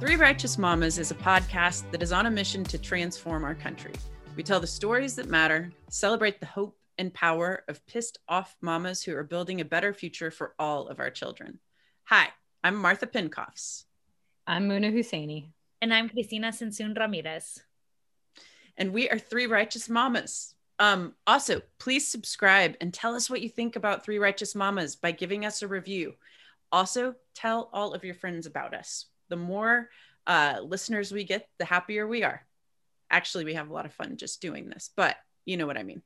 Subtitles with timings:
[0.00, 3.92] Three Righteous Mamas is a podcast that is on a mission to transform our country.
[4.36, 9.04] We tell the stories that matter, celebrate the hope and power of pissed off mamas
[9.04, 11.60] who are building a better future for all of our children.
[12.06, 12.26] Hi,
[12.64, 13.84] I'm Martha Pincoffs.
[14.48, 15.50] I'm Muna Hussaini.
[15.80, 17.62] And I'm Cristina Tzintzún Ramirez.
[18.76, 20.54] And we are Three Righteous Mamas.
[20.80, 25.12] Um, also, please subscribe and tell us what you think about Three Righteous Mamas by
[25.12, 26.14] giving us a review.
[26.72, 29.06] Also, tell all of your friends about us.
[29.28, 29.88] The more
[30.26, 32.46] uh, listeners we get, the happier we are.
[33.10, 35.82] Actually, we have a lot of fun just doing this, but you know what I
[35.82, 36.02] mean.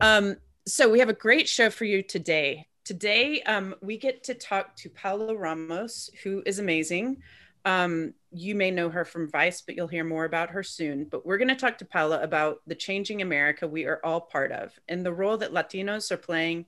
[0.00, 2.66] Um, so, we have a great show for you today.
[2.84, 7.22] Today, um, we get to talk to Paola Ramos, who is amazing.
[7.64, 11.04] Um, you may know her from Vice, but you'll hear more about her soon.
[11.04, 14.52] But we're going to talk to Paola about the changing America we are all part
[14.52, 16.66] of and the role that Latinos are playing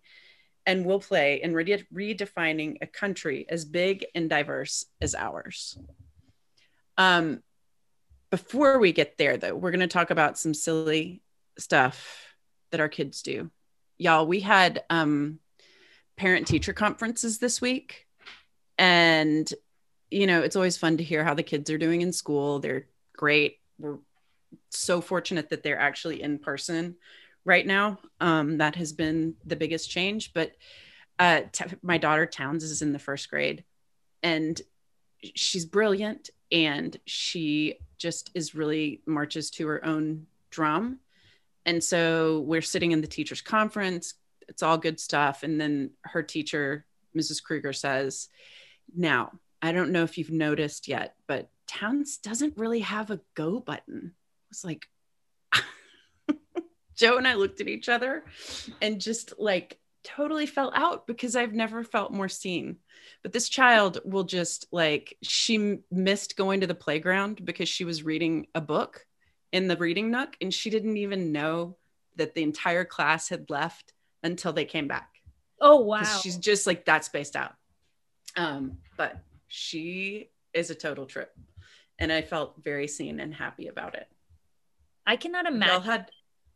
[0.70, 5.76] and will play in re- redefining a country as big and diverse as ours.
[6.96, 7.42] Um,
[8.30, 11.22] before we get there, though, we're going to talk about some silly
[11.58, 12.36] stuff
[12.70, 13.50] that our kids do.
[13.98, 15.40] Y'all, we had um,
[16.16, 18.06] parent teacher conferences this week.
[18.78, 19.52] And,
[20.08, 22.60] you know, it's always fun to hear how the kids are doing in school.
[22.60, 23.58] They're great.
[23.76, 23.98] We're
[24.70, 26.94] so fortunate that they're actually in person
[27.44, 27.98] right now.
[28.20, 30.32] Um, that has been the biggest change.
[30.32, 30.52] But
[31.18, 33.64] uh, t- my daughter Towns is in the first grade
[34.22, 34.60] and
[35.34, 40.98] she's brilliant and she just is really marches to her own drum.
[41.66, 44.14] And so we're sitting in the teacher's conference.
[44.48, 45.42] It's all good stuff.
[45.42, 47.42] And then her teacher, Mrs.
[47.42, 48.28] Kruger, says,
[48.96, 53.60] Now, I don't know if you've noticed yet, but Towns doesn't really have a go
[53.60, 54.14] button.
[54.50, 54.88] It's like,
[57.00, 58.24] Joe and I looked at each other
[58.82, 62.76] and just like totally fell out because I've never felt more seen.
[63.22, 68.02] But this child will just like, she missed going to the playground because she was
[68.02, 69.06] reading a book
[69.50, 71.78] in the reading nook and she didn't even know
[72.16, 75.08] that the entire class had left until they came back.
[75.58, 76.02] Oh, wow.
[76.02, 77.54] She's just like that spaced out.
[78.36, 81.32] Um, but she is a total trip.
[81.98, 84.06] And I felt very seen and happy about it.
[85.06, 86.10] I cannot Y'all imagine had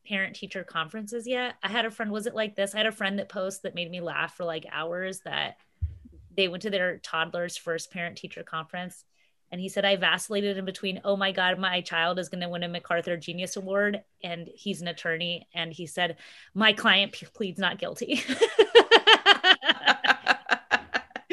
[0.06, 1.54] parent teacher conferences yet.
[1.62, 2.74] I had a friend, was it like this?
[2.74, 5.56] I had a friend that post that made me laugh for like hours that
[6.36, 9.04] they went to their toddler's first parent teacher conference.
[9.52, 12.48] And he said, I vacillated in between, oh my God, my child is going to
[12.48, 14.02] win a MacArthur Genius Award.
[14.22, 15.46] And he's an attorney.
[15.54, 16.16] And he said,
[16.54, 18.22] my client pleads not guilty.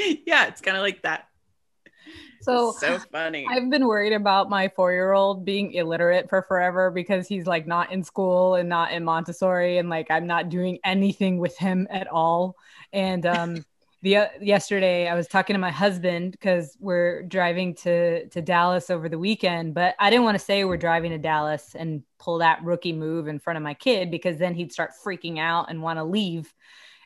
[0.25, 1.25] yeah, it's kind of like that.
[2.52, 3.46] So, so funny.
[3.47, 7.68] I've been worried about my four year old being illiterate for forever because he's like
[7.68, 9.78] not in school and not in Montessori.
[9.78, 12.56] And like I'm not doing anything with him at all.
[12.91, 13.66] And, um,
[14.02, 18.90] the uh, yesterday I was talking to my husband because we're driving to to Dallas
[18.90, 22.40] over the weekend, but I didn't want to say we're driving to Dallas and pull
[22.40, 25.81] that rookie move in front of my kid because then he'd start freaking out and
[25.81, 26.52] want to leave.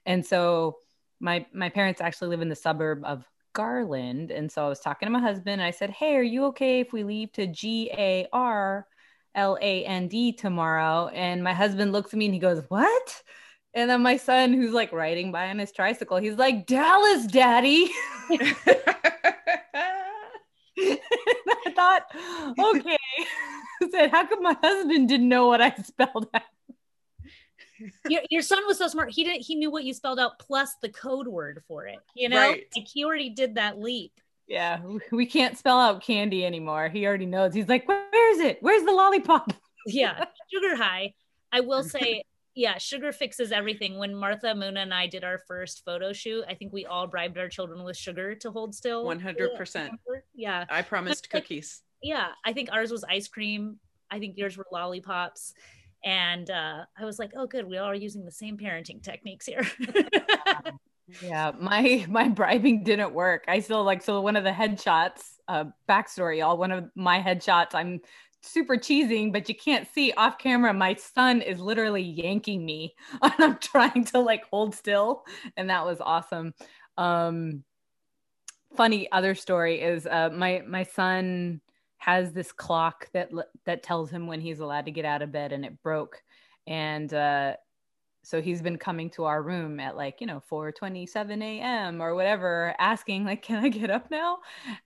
[0.05, 0.77] And so
[1.19, 5.07] my my parents actually live in the suburb of Garland, and so I was talking
[5.07, 5.61] to my husband.
[5.61, 8.87] And I said, "Hey, are you okay if we leave to G A R
[9.35, 13.23] L A N D tomorrow?" And my husband looks at me and he goes, "What?"
[13.75, 17.89] And then my son, who's like riding by on his tricycle, he's like, Dallas, daddy.
[20.79, 20.99] I
[21.75, 22.03] thought,
[22.59, 22.97] okay.
[23.83, 26.43] I said, how come my husband didn't know what I spelled out?
[28.09, 29.11] Your, your son was so smart.
[29.11, 31.99] He didn't, he knew what you spelled out plus the code word for it.
[32.15, 32.65] You know, Right.
[32.75, 34.13] like he already did that leap.
[34.47, 34.79] Yeah,
[35.11, 36.87] we can't spell out candy anymore.
[36.89, 37.53] He already knows.
[37.53, 38.59] He's like, where is it?
[38.61, 39.53] Where's the lollipop?
[39.87, 41.13] yeah sugar high
[41.51, 42.23] i will say
[42.55, 46.55] yeah sugar fixes everything when martha muna and i did our first photo shoot i
[46.55, 49.89] think we all bribed our children with sugar to hold still 100%.
[50.33, 51.83] yeah I promised cookies.
[52.01, 55.53] yeah i think ours was ice cream i think yours were lollipops
[56.05, 59.45] and uh, i was like oh good we all are using the same parenting techniques
[59.45, 59.65] here
[61.21, 63.45] Yeah, my my bribing didn't work.
[63.47, 67.73] I still like so one of the headshots, uh backstory, all one of my headshots,
[67.73, 68.01] I'm
[68.41, 70.73] super cheesing, but you can't see off camera.
[70.73, 75.25] My son is literally yanking me and I'm trying to like hold still.
[75.57, 76.53] And that was awesome.
[76.97, 77.63] Um
[78.75, 81.61] funny other story is uh my my son
[81.97, 83.31] has this clock that
[83.65, 86.21] that tells him when he's allowed to get out of bed and it broke.
[86.67, 87.55] And uh
[88.23, 92.01] so he's been coming to our room at like you know 4:27 a.m.
[92.01, 94.39] or whatever asking like can I get up now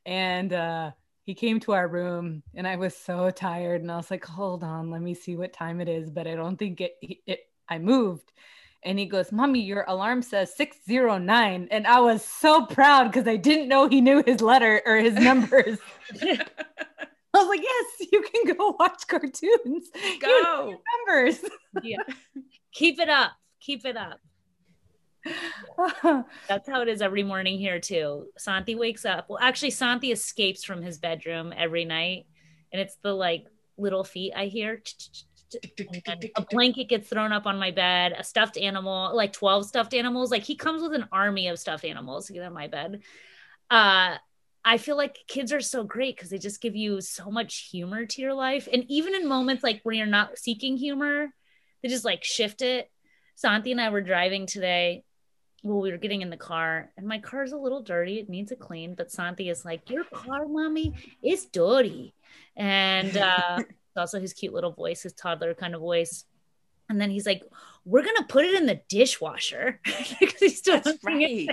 [0.06, 0.92] and uh
[1.24, 4.64] he came to our room and I was so tired and I was like hold
[4.64, 7.78] on let me see what time it is but I don't think it it I
[7.80, 8.32] moved
[8.84, 11.68] and he goes, Mommy, your alarm says 609.
[11.72, 15.14] And I was so proud because I didn't know he knew his letter or his
[15.20, 15.78] numbers.
[16.22, 16.38] I
[17.34, 19.90] was like, Yes, you can go watch cartoons.
[20.22, 20.76] Go.
[21.08, 21.40] Numbers.
[21.84, 21.98] yeah.
[22.74, 23.32] Keep it up.
[23.60, 24.20] Keep it up.
[26.48, 28.28] That's how it is every morning here too.
[28.38, 29.26] Santi wakes up.
[29.30, 32.26] Well, actually, Santi escapes from his bedroom every night,
[32.72, 33.46] and it's the like
[33.78, 34.82] little feet I hear.
[36.36, 40.32] A blanket gets thrown up on my bed, a stuffed animal, like 12 stuffed animals.
[40.32, 43.02] Like he comes with an army of stuffed animals to get on my bed.
[43.70, 44.16] Uh,
[44.66, 48.06] I feel like kids are so great because they just give you so much humor
[48.06, 48.68] to your life.
[48.72, 51.28] And even in moments like where you're not seeking humor,
[51.82, 52.90] they just like shift it.
[53.36, 55.04] Santi and I were driving today
[55.64, 58.20] well, we were getting in the car and my car's a little dirty.
[58.20, 58.96] It needs a clean.
[58.96, 60.94] But Santi is like, Your car, mommy,
[61.24, 62.14] is dirty.
[62.56, 63.60] And uh,
[63.98, 66.26] also his cute little voice, his toddler kind of voice.
[66.90, 67.44] And then he's like,
[67.86, 69.80] We're gonna put it in the dishwasher
[70.20, 71.48] because he's still That's right.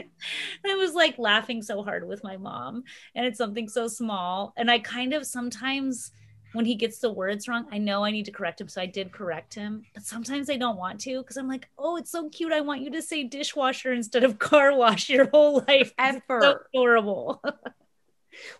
[0.65, 2.85] I was like laughing so hard with my mom.
[3.15, 4.55] And it's something so small.
[4.57, 6.11] And I kind of sometimes
[6.53, 8.69] when he gets the words wrong, I know I need to correct him.
[8.69, 11.97] So I did correct him, but sometimes I don't want to because I'm like, oh,
[11.97, 12.53] it's so cute.
[12.53, 15.93] I want you to say dishwasher instead of car wash your whole life.
[15.99, 16.41] Ever.
[16.41, 17.43] So adorable.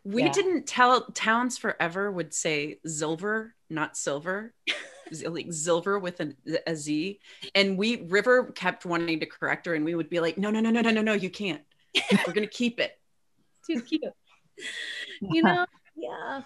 [0.05, 0.33] we Yeah.
[0.33, 4.55] didn't tell towns forever would say silver, not silver.
[5.25, 6.37] Like silver with an,
[6.67, 7.21] a Z.
[7.55, 10.59] And we River kept wanting to correct her, and we would be like, no, no,
[10.59, 11.63] no, no, no, no, no, you can't.
[12.27, 12.99] We're gonna keep it.
[13.67, 14.03] Too cute.
[15.21, 15.65] you know?
[15.95, 16.43] Yeah.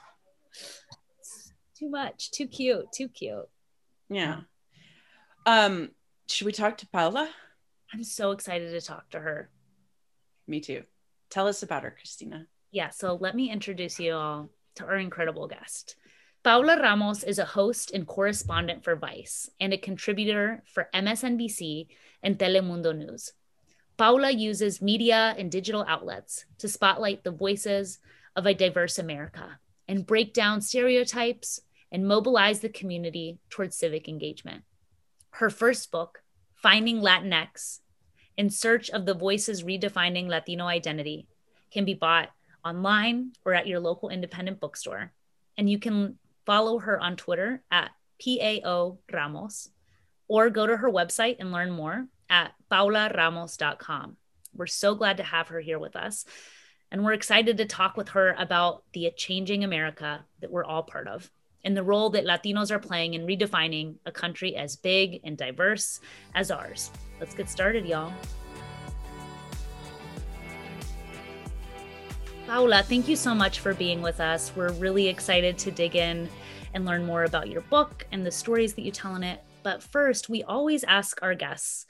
[1.78, 2.30] Too much.
[2.32, 2.92] Too cute.
[2.92, 3.48] Too cute.
[4.10, 4.40] Yeah.
[5.46, 5.92] Um,
[6.28, 7.30] should we talk to Paola?
[7.92, 9.50] I'm so excited to talk to her.
[10.46, 10.82] Me too.
[11.30, 12.46] Tell us about her, Cristina.
[12.72, 15.96] Yeah, so let me introduce you all to our incredible guest.
[16.42, 21.88] Paola Ramos is a host and correspondent for Vice and a contributor for MSNBC
[22.22, 23.32] and Telemundo News.
[23.98, 27.98] Paola uses media and digital outlets to spotlight the voices
[28.36, 29.58] of a diverse America
[29.88, 31.60] and break down stereotypes
[31.92, 34.62] and mobilize the community towards civic engagement.
[35.32, 36.22] Her first book,
[36.54, 37.80] Finding Latinx
[38.36, 41.26] In Search of the Voices Redefining Latino Identity,
[41.70, 42.30] can be bought
[42.64, 45.12] online or at your local independent bookstore.
[45.56, 47.90] And you can follow her on Twitter at
[48.24, 49.68] PAO Ramos
[50.28, 54.16] or go to her website and learn more at paolaramos.com.
[54.54, 56.24] We're so glad to have her here with us.
[56.90, 61.06] And we're excited to talk with her about the changing America that we're all part
[61.06, 61.30] of
[61.64, 66.00] and the role that Latinos are playing in redefining a country as big and diverse
[66.34, 66.90] as ours.
[67.20, 68.12] Let's get started, y'all.
[72.50, 74.50] Paola, thank you so much for being with us.
[74.56, 76.28] We're really excited to dig in
[76.74, 79.40] and learn more about your book and the stories that you tell in it.
[79.62, 81.86] But first, we always ask our guests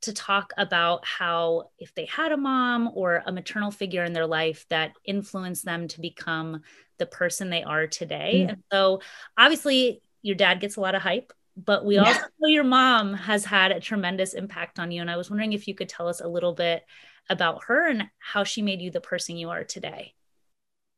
[0.00, 4.26] to talk about how, if they had a mom or a maternal figure in their
[4.26, 6.62] life that influenced them to become
[6.96, 8.46] the person they are today.
[8.46, 8.52] Mm.
[8.52, 9.02] And so,
[9.36, 13.44] obviously, your dad gets a lot of hype, but we also know your mom has
[13.44, 15.02] had a tremendous impact on you.
[15.02, 16.82] And I was wondering if you could tell us a little bit
[17.28, 20.14] about her and how she made you the person you are today.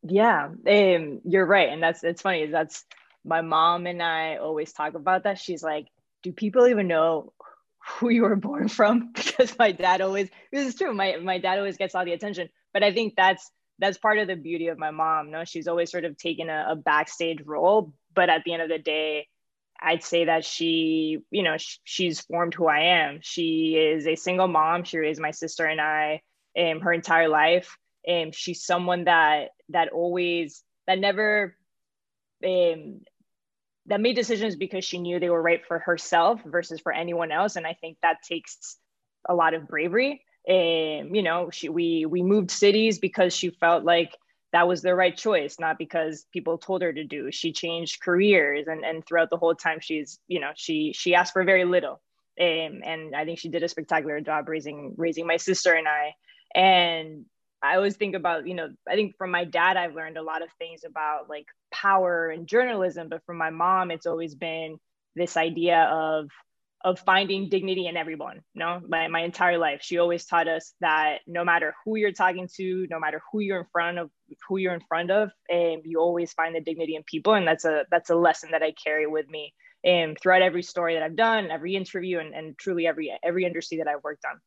[0.03, 2.47] Yeah, um, you're right, and that's it's funny.
[2.47, 2.85] That's
[3.25, 5.39] my mom and I always talk about that.
[5.39, 5.89] She's like,
[6.23, 7.33] "Do people even know
[7.87, 10.95] who you were born from?" Because my dad always this is true.
[10.95, 14.29] My my dad always gets all the attention, but I think that's that's part of
[14.29, 15.31] the beauty of my mom.
[15.31, 18.69] No, she's always sort of taken a, a backstage role, but at the end of
[18.69, 19.27] the day,
[19.81, 23.21] I'd say that she, you know, sh- she's formed who I am.
[23.23, 24.85] She is a single mom.
[24.85, 26.23] She raised my sister and I
[26.59, 27.77] um, her entire life.
[28.07, 31.57] And she's someone that that always that never
[32.45, 33.01] um,
[33.87, 37.57] that made decisions because she knew they were right for herself versus for anyone else.
[37.57, 38.79] And I think that takes
[39.29, 40.25] a lot of bravery.
[40.47, 44.17] And you know, she we we moved cities because she felt like
[44.53, 47.31] that was the right choice, not because people told her to do.
[47.31, 51.33] She changed careers and, and throughout the whole time she's, you know, she she asked
[51.33, 52.01] for very little.
[52.41, 56.15] Um, and I think she did a spectacular job raising raising my sister and I.
[56.55, 57.27] And
[57.63, 60.43] I always think about, you know, I think from my dad I've learned a lot
[60.43, 64.79] of things about like power and journalism, but from my mom it's always been
[65.15, 66.29] this idea of
[66.83, 69.81] of finding dignity in everyone you know my, my entire life.
[69.83, 73.61] She always taught us that no matter who you're talking to no matter who you're
[73.61, 74.11] in front of
[74.49, 77.35] who you're in front of and you always find the dignity in people.
[77.35, 80.95] And that's a that's a lesson that i carry with me and throughout every story
[80.95, 84.41] that i've done every interview and, and truly every every industry that i've worked on.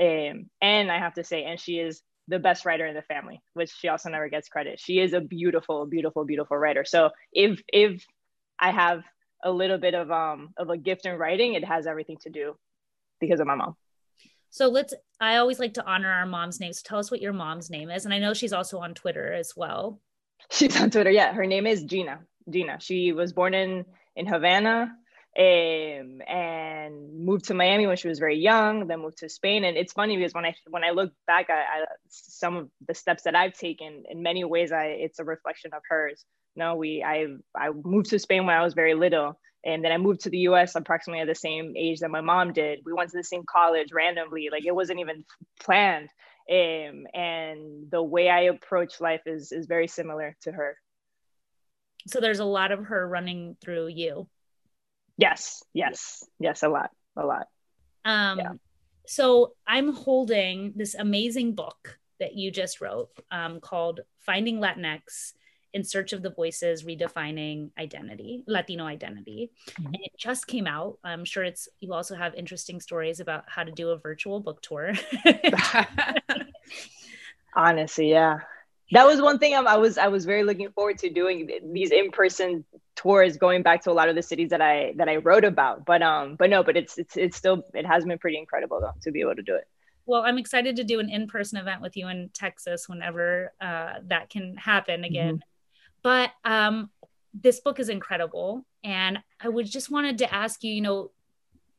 [0.00, 3.42] Um, and i have to say and she is the best writer in the family
[3.54, 4.78] which she also never gets credit.
[4.78, 6.84] She is a beautiful beautiful beautiful writer.
[6.84, 8.06] So if if
[8.60, 9.02] i have
[9.42, 12.56] a little bit of um of a gift in writing it has everything to do
[13.20, 13.76] because of my mom.
[14.50, 16.82] So let's, I always like to honor our mom's names.
[16.82, 18.04] Tell us what your mom's name is.
[18.04, 20.00] And I know she's also on Twitter as well.
[20.50, 21.10] She's on Twitter.
[21.10, 21.32] Yeah.
[21.32, 22.20] Her name is Gina.
[22.48, 22.78] Gina.
[22.80, 23.84] She was born in,
[24.16, 24.92] in Havana
[25.38, 29.64] um, and moved to Miami when she was very young, then moved to Spain.
[29.64, 33.22] And it's funny because when I, when I look back at, some of the steps
[33.24, 36.24] that I've taken in many ways, I, it's a reflection of hers.
[36.56, 39.98] no, we, I, I moved to Spain when I was very little and then I
[39.98, 42.80] moved to the US approximately at the same age that my mom did.
[42.84, 45.24] We went to the same college randomly, like it wasn't even
[45.60, 46.08] planned.
[46.50, 50.76] Um, and the way I approach life is is very similar to her.
[52.08, 54.26] So there's a lot of her running through you.
[55.20, 57.46] Yes, yes, yes, a lot, a lot.
[58.06, 58.52] Um, yeah.
[59.06, 65.34] so I'm holding this amazing book that you just wrote um, called Finding Latinx
[65.74, 69.86] in search of the voices redefining identity latino identity mm-hmm.
[69.86, 73.62] and it just came out i'm sure it's you also have interesting stories about how
[73.62, 74.92] to do a virtual book tour
[77.54, 78.40] honestly yeah
[78.92, 82.10] that was one thing I was I was very looking forward to doing these in
[82.10, 82.64] person
[83.00, 85.84] tours, going back to a lot of the cities that I that I wrote about.
[85.90, 88.92] But um, but no, but it's it's it's still it has been pretty incredible though
[89.04, 89.66] to be able to do it.
[90.06, 93.94] Well, I'm excited to do an in person event with you in Texas whenever uh,
[94.08, 95.36] that can happen again.
[95.36, 96.00] Mm-hmm.
[96.02, 96.90] But um,
[97.32, 98.66] this book is incredible.
[98.82, 101.10] And I would just wanted to ask you, you know,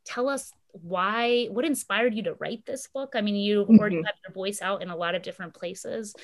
[0.06, 3.14] tell us why, what inspired you to write this book?
[3.16, 3.80] I mean, you mm-hmm.
[3.80, 6.16] already have your voice out in a lot of different places.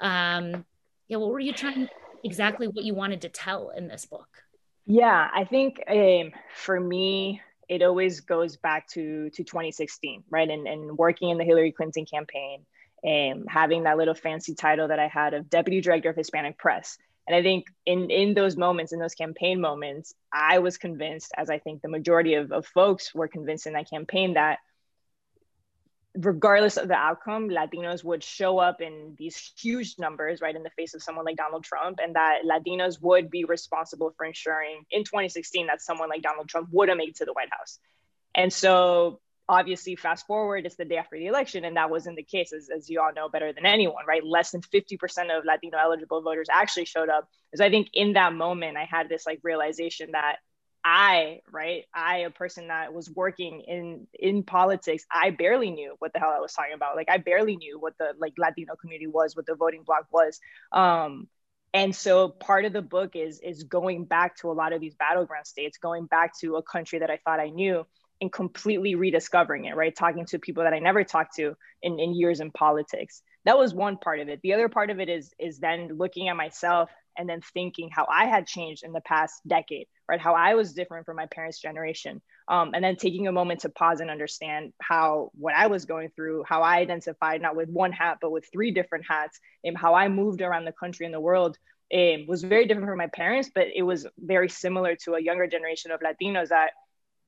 [0.00, 0.66] Um,
[1.08, 1.88] yeah, what were you trying,
[2.22, 4.43] exactly what you wanted to tell in this book?
[4.86, 10.48] Yeah, I think um, for me, it always goes back to to 2016, right?
[10.48, 12.66] And, and working in the Hillary Clinton campaign
[13.02, 16.98] and having that little fancy title that I had of Deputy Director of Hispanic Press.
[17.26, 21.48] And I think in in those moments, in those campaign moments, I was convinced, as
[21.48, 24.58] I think the majority of, of folks were convinced in that campaign, that
[26.16, 30.70] regardless of the outcome, Latinos would show up in these huge numbers, right, in the
[30.70, 35.04] face of someone like Donald Trump, and that Latinos would be responsible for ensuring in
[35.04, 37.78] 2016 that someone like Donald Trump would have made it to the White House.
[38.34, 42.22] And so obviously fast forward it's the day after the election and that wasn't the
[42.22, 44.96] case as, as you all know better than anyone right less than 50%
[45.36, 49.08] of latino eligible voters actually showed up because i think in that moment i had
[49.10, 50.36] this like realization that
[50.84, 56.12] i right i a person that was working in in politics i barely knew what
[56.12, 59.06] the hell i was talking about like i barely knew what the like latino community
[59.06, 60.38] was what the voting bloc was
[60.72, 61.26] um
[61.72, 64.94] and so part of the book is is going back to a lot of these
[64.94, 67.84] battleground states going back to a country that i thought i knew
[68.20, 69.94] and completely rediscovering it, right?
[69.94, 73.22] Talking to people that I never talked to in, in years in politics.
[73.44, 74.40] That was one part of it.
[74.42, 78.06] The other part of it is is then looking at myself and then thinking how
[78.10, 80.20] I had changed in the past decade, right?
[80.20, 82.20] How I was different from my parents' generation.
[82.48, 86.10] Um, and then taking a moment to pause and understand how what I was going
[86.14, 89.94] through, how I identified not with one hat, but with three different hats, and how
[89.94, 91.58] I moved around the country and the world
[91.92, 95.46] um, was very different from my parents, but it was very similar to a younger
[95.46, 96.70] generation of Latinos that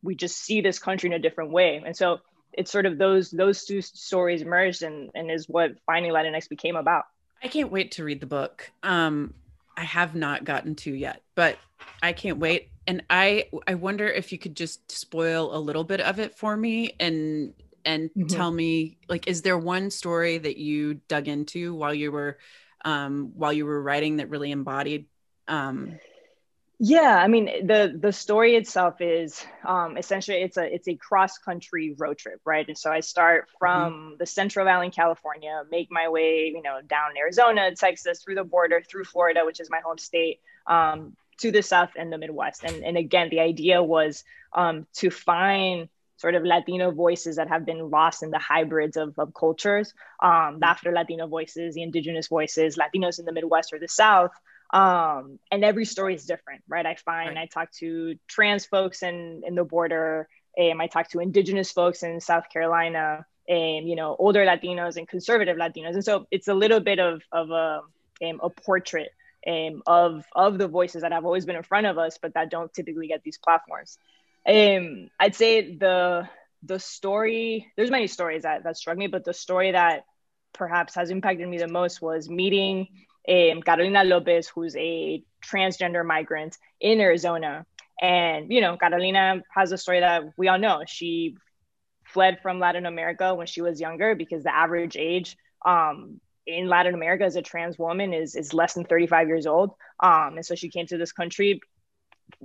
[0.02, 1.82] we just see this country in a different way.
[1.84, 2.18] And so
[2.52, 6.76] it's sort of those those two stories merged and, and is what Finding Latinx became
[6.76, 7.04] about.
[7.42, 8.70] I can't wait to read the book.
[8.82, 9.34] Um,
[9.76, 11.58] I have not gotten to yet, but
[12.02, 12.70] I can't wait.
[12.86, 16.56] And I I wonder if you could just spoil a little bit of it for
[16.56, 17.52] me and
[17.84, 18.26] and mm-hmm.
[18.26, 22.38] tell me like is there one story that you dug into while you were
[22.84, 25.06] um, while you were writing that really embodied
[25.48, 25.98] um,
[26.78, 31.38] yeah, I mean the the story itself is um, essentially it's a it's a cross
[31.38, 32.68] country road trip, right?
[32.68, 33.56] And so I start mm-hmm.
[33.58, 34.14] from mm-hmm.
[34.18, 38.44] the Central Valley in California, make my way, you know, down Arizona, Texas, through the
[38.44, 42.62] border, through Florida, which is my home state, um, to the South and the Midwest.
[42.62, 47.64] And and again, the idea was um, to find sort of Latino voices that have
[47.64, 52.28] been lost in the hybrids of, of cultures, um, the Afro Latino voices, the Indigenous
[52.28, 54.32] voices, Latinos in the Midwest or the South
[54.72, 56.86] um and every story is different right?
[56.86, 57.38] I find right.
[57.38, 62.02] i talk to trans folks in in the border and i talk to indigenous folks
[62.02, 65.94] in south carolina and you know older latinos and conservative latinos.
[65.94, 67.80] And so it's a little bit of of a
[68.24, 69.10] um, a portrait
[69.46, 72.50] um, of of the voices that have always been in front of us but that
[72.50, 73.98] don't typically get these platforms.
[74.46, 76.28] Um i'd say the
[76.62, 80.04] the story there's many stories that that struck me but the story that
[80.52, 82.88] perhaps has impacted me the most was meeting
[83.28, 87.66] um, Carolina Lopez, who's a transgender migrant in Arizona.
[88.00, 90.82] And, you know, Carolina has a story that we all know.
[90.86, 91.36] She
[92.04, 96.94] fled from Latin America when she was younger because the average age um, in Latin
[96.94, 99.70] America as a trans woman is, is less than 35 years old.
[100.00, 101.60] Um, and so she came to this country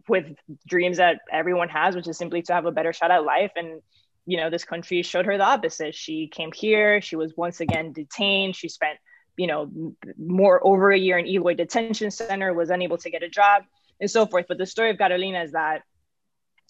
[0.07, 0.25] with
[0.67, 3.51] dreams that everyone has, which is simply to have a better shot at life.
[3.55, 3.81] And
[4.25, 5.95] you know, this country showed her the opposite.
[5.95, 8.97] She came here, she was once again detained, she spent,
[9.41, 13.29] you know, more over a year in Eloy detention center, was unable to get a
[13.29, 13.63] job,
[13.99, 14.45] and so forth.
[14.47, 15.81] But the story of Carolina is that,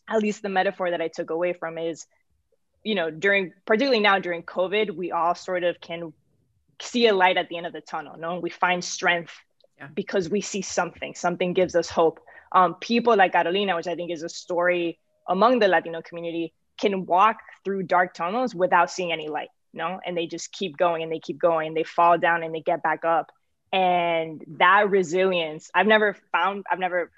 [0.07, 2.07] at least the metaphor that I took away from is,
[2.89, 6.13] you know, during particularly now during COVID, we all sort of can
[6.81, 8.15] see a light at the end of the tunnel.
[8.17, 9.33] No, we find strength
[9.77, 9.89] yeah.
[9.93, 11.13] because we see something.
[11.13, 12.21] Something gives us hope.
[12.53, 14.97] Um, people like Carolina, which I think is a story
[15.27, 19.49] among the Latino community, can walk through dark tunnels without seeing any light.
[19.73, 21.67] No, and they just keep going and they keep going.
[21.67, 23.31] And they fall down and they get back up.
[23.71, 26.65] And that resilience, I've never found.
[26.69, 27.11] I've never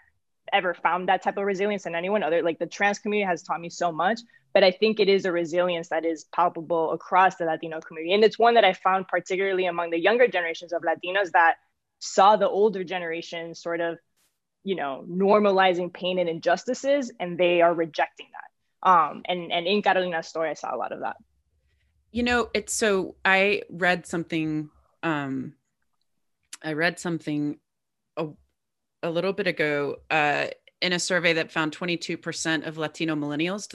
[0.51, 2.43] ever found that type of resilience in anyone other.
[2.43, 4.19] Like the trans community has taught me so much
[4.53, 8.13] but I think it is a resilience that is palpable across the Latino community.
[8.13, 11.55] And it's one that I found particularly among the younger generations of Latinos that
[11.99, 13.97] saw the older generation sort of,
[14.63, 18.89] you know, normalizing pain and injustices, and they are rejecting that.
[18.89, 21.17] Um, and, and in Carolina's story, I saw a lot of that.
[22.13, 24.69] You know, it's so I read something,
[25.01, 25.55] um,
[26.63, 27.57] I read something
[28.15, 28.27] a,
[29.01, 30.47] a little bit ago uh,
[30.81, 33.67] in a survey that found 22% of Latino millennials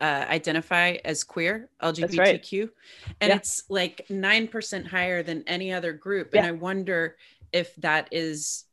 [0.00, 2.70] uh, identify as queer lgbtq right.
[3.20, 3.36] and yeah.
[3.36, 6.40] it's like 9% higher than any other group yeah.
[6.40, 7.16] and i wonder
[7.52, 8.64] if that is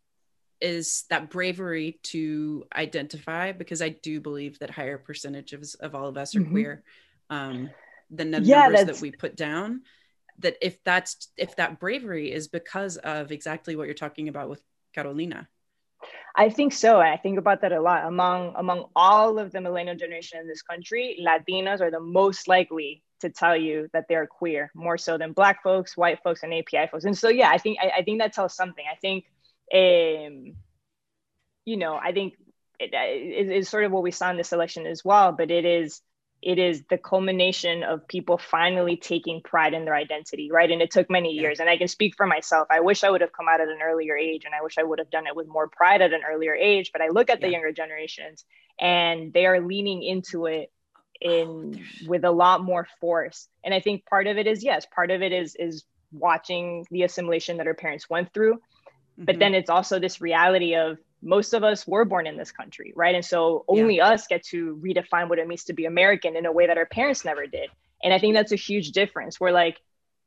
[0.62, 6.16] is that bravery to identify because i do believe that higher percentages of all of
[6.16, 6.52] us are mm-hmm.
[6.52, 6.84] queer
[7.32, 7.72] um,
[8.10, 9.82] the yeah, numbers that we put down
[10.40, 14.62] that if that's if that bravery is because of exactly what you're talking about with
[14.94, 15.48] carolina
[16.36, 17.00] I think so.
[17.00, 18.06] And I think about that a lot.
[18.06, 23.04] Among among all of the millennial generation in this country, Latinas are the most likely
[23.22, 26.88] to tell you that they're queer, more so than black folks, white folks, and API
[26.92, 27.06] folks.
[27.06, 28.84] And so yeah, I think I, I think that tells something.
[28.92, 29.26] I think
[29.74, 30.56] um,
[31.64, 32.34] you know, I think
[32.80, 35.66] it, it is sort of what we saw in this election as well, but it
[35.66, 36.02] is
[36.42, 40.70] it is the culmination of people finally taking pride in their identity, right?
[40.70, 41.60] And it took many years.
[41.60, 42.68] And I can speak for myself.
[42.70, 44.84] I wish I would have come out at an earlier age and I wish I
[44.84, 46.92] would have done it with more pride at an earlier age.
[46.92, 47.48] But I look at yeah.
[47.48, 48.46] the younger generations
[48.80, 50.72] and they are leaning into it
[51.20, 53.48] in oh, with a lot more force.
[53.64, 57.04] And I think part of it is yes, part of it is is watching the
[57.04, 58.56] assimilation that our parents went through.
[58.56, 59.26] Mm-hmm.
[59.26, 62.94] But then it's also this reality of most of us were born in this country,
[62.96, 63.16] right?
[63.16, 64.10] And so only yeah.
[64.10, 66.86] us get to redefine what it means to be American in a way that our
[66.86, 67.70] parents never did.
[68.04, 69.40] And I think that's a huge difference.
[69.40, 69.80] We're like,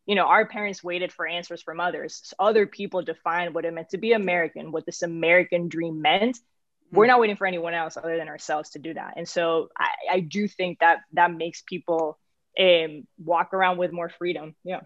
[0.07, 2.33] you know, our parents waited for answers from others.
[2.39, 6.37] Other people defined what it meant to be American, what this American dream meant.
[6.37, 6.97] Mm-hmm.
[6.97, 9.15] We're not waiting for anyone else other than ourselves to do that.
[9.17, 12.19] And so I, I do think that that makes people
[12.59, 14.55] um, walk around with more freedom.
[14.65, 14.81] Yeah.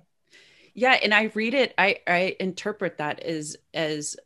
[0.74, 1.74] Yeah, and I read it.
[1.76, 4.16] I I interpret that as as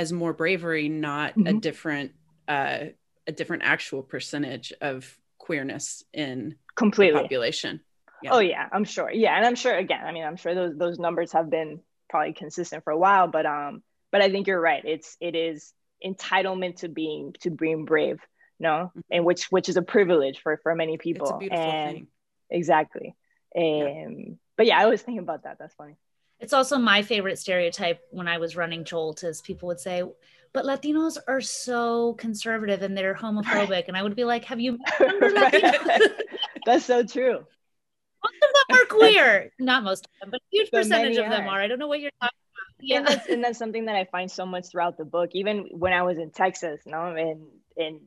[0.00, 1.46] as more bravery, not mm-hmm.
[1.46, 2.12] a different
[2.48, 2.86] uh,
[3.26, 7.80] a different actual percentage of queerness in completely population.
[8.22, 8.30] Yeah.
[8.32, 9.10] Oh yeah, I'm sure.
[9.10, 10.00] Yeah, and I'm sure again.
[10.04, 13.44] I mean, I'm sure those those numbers have been probably consistent for a while, but
[13.44, 14.82] um, but I think you're right.
[14.84, 18.20] It's it is entitlement to being to being brave,
[18.58, 19.00] no, mm-hmm.
[19.10, 21.26] and which which is a privilege for for many people.
[21.26, 22.06] It's a beautiful and thing.
[22.48, 23.14] Exactly.
[23.54, 24.34] Um, yeah.
[24.56, 25.58] but yeah, I was thinking about that.
[25.58, 25.96] That's funny.
[26.40, 30.02] It's also my favorite stereotype when I was running Jolt is people would say,
[30.52, 33.88] but Latinos are so conservative and they're homophobic.
[33.88, 34.78] And I would be like, have you
[36.66, 37.44] That's so true.
[38.22, 39.52] Most of them are queer.
[39.58, 41.60] Not most of them, but a huge percentage of them are.
[41.60, 42.84] I don't know what you're talking about.
[42.86, 42.98] Yeah.
[42.98, 45.30] And that's, and that's something that I find so much throughout the book.
[45.34, 48.00] Even when I was in Texas, you know, and and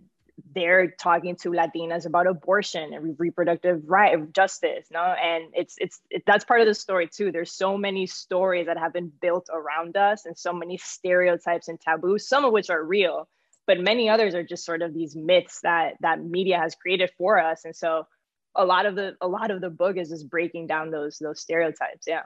[0.56, 6.24] they're talking to Latinas about abortion and reproductive right justice, no, and it's it's it,
[6.26, 7.32] that's part of the story too.
[7.32, 11.80] There's so many stories that have been built around us, and so many stereotypes and
[11.80, 13.28] taboos, some of which are real,
[13.67, 17.39] but many others are just sort of these myths that that media has created for
[17.39, 17.65] us.
[17.65, 18.08] And so,
[18.56, 21.41] a lot of the a lot of the book is just breaking down those those
[21.41, 22.06] stereotypes.
[22.08, 22.24] Yeah.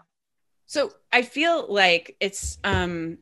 [0.65, 3.19] So I feel like it's um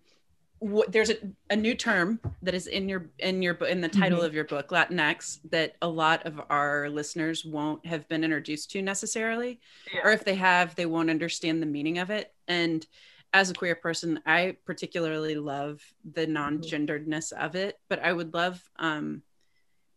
[0.88, 1.18] there's a,
[1.50, 4.28] a new term that is in your in your in the title mm-hmm.
[4.28, 8.82] of your book latinx that a lot of our listeners won't have been introduced to
[8.82, 9.60] necessarily
[9.94, 10.02] yeah.
[10.04, 12.88] or if they have they won't understand the meaning of it and
[13.34, 15.82] as a queer person i particularly love
[16.14, 16.34] the mm-hmm.
[16.34, 19.22] non-genderedness of it but i would love um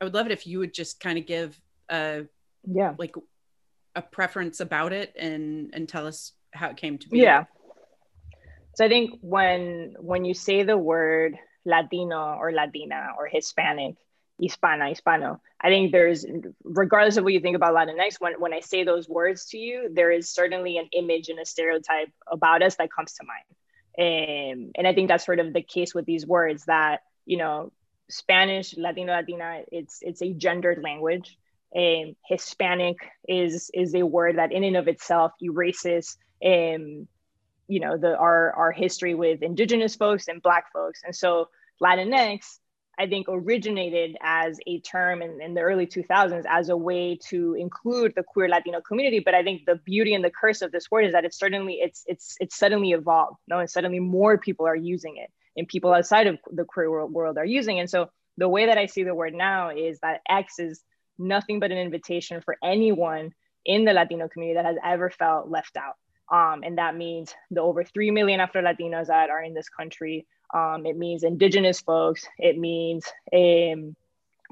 [0.00, 2.24] i would love it if you would just kind of give a
[2.66, 3.14] yeah like
[3.94, 7.44] a preference about it and and tell us how it came to be yeah
[8.78, 13.96] so I think when when you say the word Latino or Latina or Hispanic,
[14.40, 16.24] Hispana, Hispano, I think there's
[16.62, 19.90] regardless of what you think about Latinx, when when I say those words to you,
[19.92, 23.48] there is certainly an image and a stereotype about us that comes to mind.
[23.98, 27.72] And, and I think that's sort of the case with these words that, you know,
[28.08, 31.36] Spanish, Latino, Latina, it's it's a gendered language.
[31.74, 37.08] Um, Hispanic is is a word that in and of itself erases um,
[37.68, 41.02] you know the our our history with indigenous folks and black folks.
[41.04, 41.48] And so
[41.83, 42.59] latinx
[42.98, 47.54] i think originated as a term in, in the early 2000s as a way to
[47.54, 49.20] include the queer latino community.
[49.20, 51.74] But i think the beauty and the curse of this word is that it's certainly
[51.74, 55.92] it's it's it's suddenly evolved no and suddenly more people are using it and people
[55.92, 59.04] outside of the queer world, world are using and so the way that i see
[59.04, 60.83] the word now is that x is
[61.18, 63.33] nothing but an invitation for anyone
[63.64, 65.94] in the latino community that has ever felt left out
[66.30, 70.26] um, and that means the over 3 million Afro Latinos that are in this country.
[70.52, 72.26] Um, it means Indigenous folks.
[72.38, 73.96] It means um,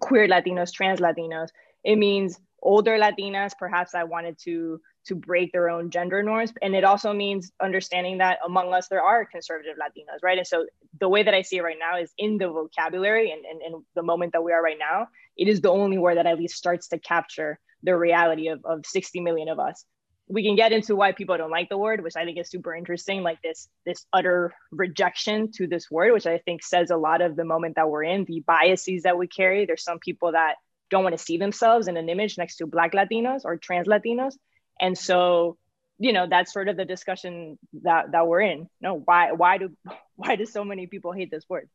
[0.01, 1.49] queer Latinos, trans Latinos.
[1.85, 6.53] It means older Latinas, perhaps I wanted to to break their own gender norms.
[6.61, 10.37] And it also means understanding that among us there are conservative Latinos, right?
[10.37, 10.67] And so
[10.99, 13.85] the way that I see it right now is in the vocabulary and, and, and
[13.95, 16.57] the moment that we are right now, it is the only word that at least
[16.57, 19.85] starts to capture the reality of, of 60 million of us
[20.29, 22.75] we can get into why people don't like the word which i think is super
[22.75, 27.21] interesting like this this utter rejection to this word which i think says a lot
[27.21, 29.67] of the moment that we're in the biases that we carry.
[29.67, 30.57] There's some people that
[30.91, 34.35] don't want to see themselves in an image next to black latinos or trans latinos.
[34.81, 35.57] And so
[35.99, 38.69] you know that's sort of the discussion that that we're in.
[38.81, 39.71] No why why do
[40.17, 41.69] why do so many people hate this word?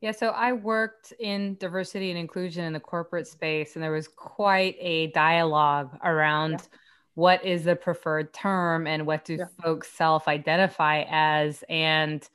[0.00, 4.06] Yeah, so I worked in diversity and inclusion in the corporate space, and there was
[4.06, 6.78] quite a dialogue around yeah
[7.14, 9.46] what is the preferred term and what do yeah.
[9.62, 12.28] folks self-identify as and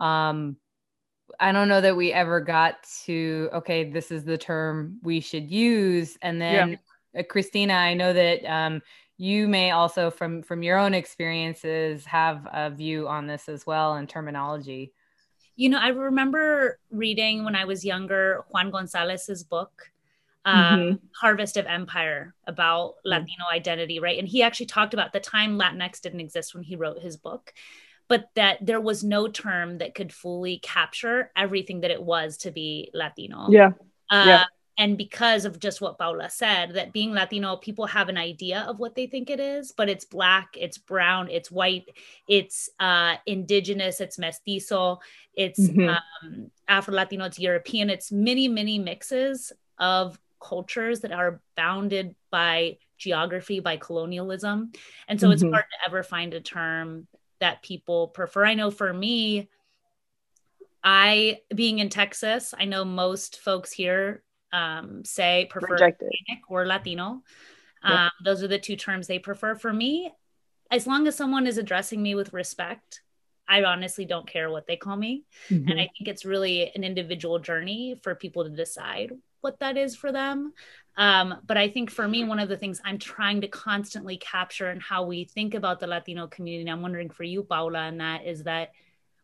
[0.00, 0.56] um
[1.38, 5.50] I don't know that we ever got to okay this is the term we should
[5.50, 6.78] use and then
[7.14, 7.20] yeah.
[7.20, 8.82] uh, Cristina I know that um
[9.18, 13.94] you may also from from your own experiences have a view on this as well
[13.94, 14.92] and terminology
[15.56, 19.90] you know i remember reading when i was younger juan gonzalez's book
[20.46, 21.06] um, mm-hmm.
[21.20, 23.10] Harvest of Empire about mm-hmm.
[23.10, 24.18] Latino identity, right?
[24.18, 27.52] And he actually talked about the time Latinx didn't exist when he wrote his book,
[28.08, 32.52] but that there was no term that could fully capture everything that it was to
[32.52, 33.48] be Latino.
[33.50, 33.72] Yeah.
[34.08, 34.44] Uh, yeah.
[34.78, 38.78] And because of just what Paola said, that being Latino, people have an idea of
[38.78, 41.88] what they think it is, but it's black, it's brown, it's white,
[42.28, 44.98] it's uh, indigenous, it's mestizo,
[45.32, 45.88] it's mm-hmm.
[45.88, 52.78] um, Afro Latino, it's European, it's many, many mixes of cultures that are bounded by
[52.98, 54.72] geography, by colonialism.
[55.08, 55.32] And so mm-hmm.
[55.32, 57.06] it's hard to ever find a term
[57.40, 58.44] that people prefer.
[58.44, 59.48] I know for me,
[60.82, 64.22] I being in Texas, I know most folks here
[64.52, 67.22] um, say prefer Hispanic or Latino.
[67.82, 69.54] Um, Those are the two terms they prefer.
[69.54, 70.12] For me,
[70.70, 73.02] as long as someone is addressing me with respect,
[73.48, 75.24] I honestly don't care what they call me.
[75.50, 75.70] Mm-hmm.
[75.70, 79.12] And I think it's really an individual journey for people to decide
[79.46, 80.52] what that is for them.
[80.96, 84.70] Um, but I think for me, one of the things I'm trying to constantly capture
[84.70, 88.26] and how we think about the Latino community, I'm wondering for you, Paola, and that
[88.26, 88.72] is that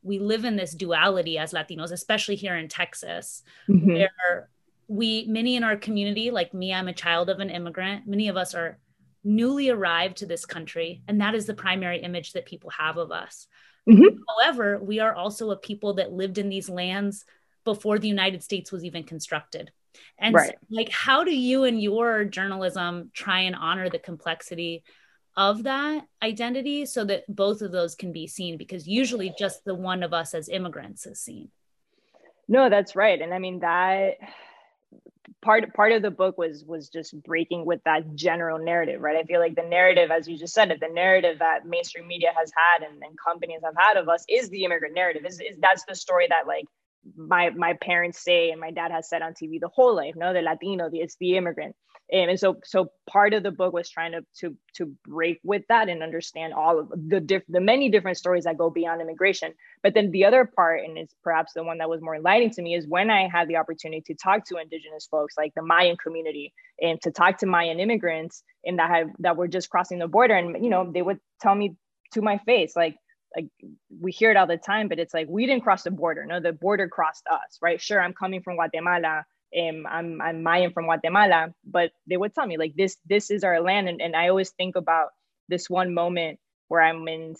[0.02, 3.94] we live in this duality as Latinos, especially here in Texas, mm-hmm.
[3.94, 4.48] where
[4.87, 8.37] we, many in our community, like me, I'm a child of an immigrant, many of
[8.37, 8.78] us are
[9.24, 13.11] newly arrived to this country, and that is the primary image that people have of
[13.11, 13.48] us.
[13.88, 14.18] Mm-hmm.
[14.28, 17.24] However, we are also a people that lived in these lands
[17.64, 19.72] before the United States was even constructed.
[20.18, 20.50] And right.
[20.50, 24.85] so, like, how do you and your journalism try and honor the complexity
[25.37, 28.57] of that identity so that both of those can be seen?
[28.57, 31.50] Because usually just the one of us as immigrants is seen.
[32.48, 33.20] No, that's right.
[33.20, 34.18] And I mean that
[35.40, 39.22] part part of the book was was just breaking with that general narrative right i
[39.24, 42.50] feel like the narrative as you just said it the narrative that mainstream media has
[42.57, 45.85] had and, and companies have had of us is the immigrant narrative is, is that's
[45.88, 46.64] the story that like
[47.16, 50.32] my my parents say and my dad has said on TV the whole life, no,
[50.32, 51.74] the Latino, the, it's the immigrant.
[52.12, 55.62] Um, and so so part of the book was trying to to to break with
[55.68, 59.52] that and understand all of the diff- the many different stories that go beyond immigration.
[59.82, 62.62] But then the other part, and it's perhaps the one that was more enlightening to
[62.62, 65.96] me, is when I had the opportunity to talk to indigenous folks like the Mayan
[65.96, 70.08] community and to talk to Mayan immigrants and that have that were just crossing the
[70.08, 71.76] border, and you know they would tell me
[72.12, 72.96] to my face like
[73.36, 73.46] like
[74.00, 76.24] we hear it all the time, but it's like we didn't cross the border.
[76.26, 77.80] No, the border crossed us, right?
[77.80, 79.24] Sure, I'm coming from Guatemala.
[79.52, 83.44] and I'm I'm Mayan from Guatemala, but they would tell me like this this is
[83.44, 85.10] our land, and, and I always think about
[85.48, 87.34] this one moment where I'm in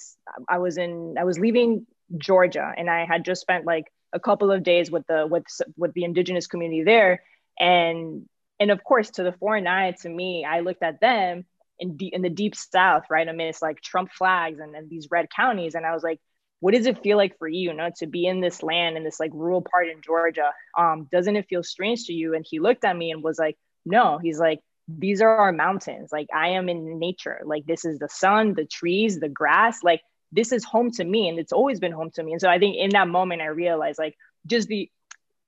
[0.49, 1.87] I was in I was leaving
[2.19, 5.45] Georgia, and I had just spent like a couple of days with the with
[5.77, 7.23] with the indigenous community there,
[7.59, 8.29] and
[8.61, 11.45] and of course to the foreign eye to me, I looked at them
[11.83, 15.75] in, in the deep south, right, amidst like Trump flags and, and these red counties.
[15.75, 16.21] And I was like,
[16.61, 19.03] what does it feel like for you, you know, to be in this land in
[19.03, 20.53] this like rural part in Georgia?
[20.79, 22.35] Um, doesn't it feel strange to you?
[22.35, 26.11] And he looked at me and was like, no, he's like, these are our mountains.
[26.13, 27.41] Like I am in nature.
[27.45, 29.83] Like this is the sun, the trees, the grass.
[29.83, 32.33] Like this is home to me and it's always been home to me.
[32.33, 34.17] And so I think in that moment I realized like
[34.47, 34.89] just the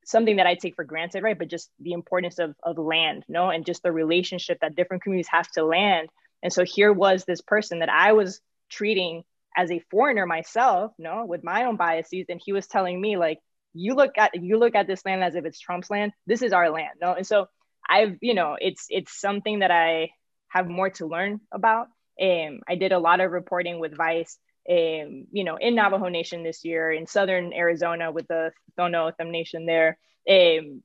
[0.04, 1.38] something that I take for granted, right?
[1.38, 5.28] But just the importance of of land, no, and just the relationship that different communities
[5.30, 6.08] have to land.
[6.44, 9.24] And so here was this person that I was treating
[9.56, 13.38] as a foreigner myself, no, with my own biases, and he was telling me like,
[13.72, 16.12] you look at you look at this land as if it's Trump's land.
[16.28, 17.14] This is our land, no.
[17.14, 17.48] And so
[17.88, 20.10] I've, you know, it's it's something that I
[20.48, 21.88] have more to learn about.
[22.20, 24.38] Um, I did a lot of reporting with Vice,
[24.70, 29.32] um, you know, in Navajo Nation this year, in Southern Arizona with the Tohono O'odham
[29.32, 29.98] Nation there.
[30.30, 30.84] Um,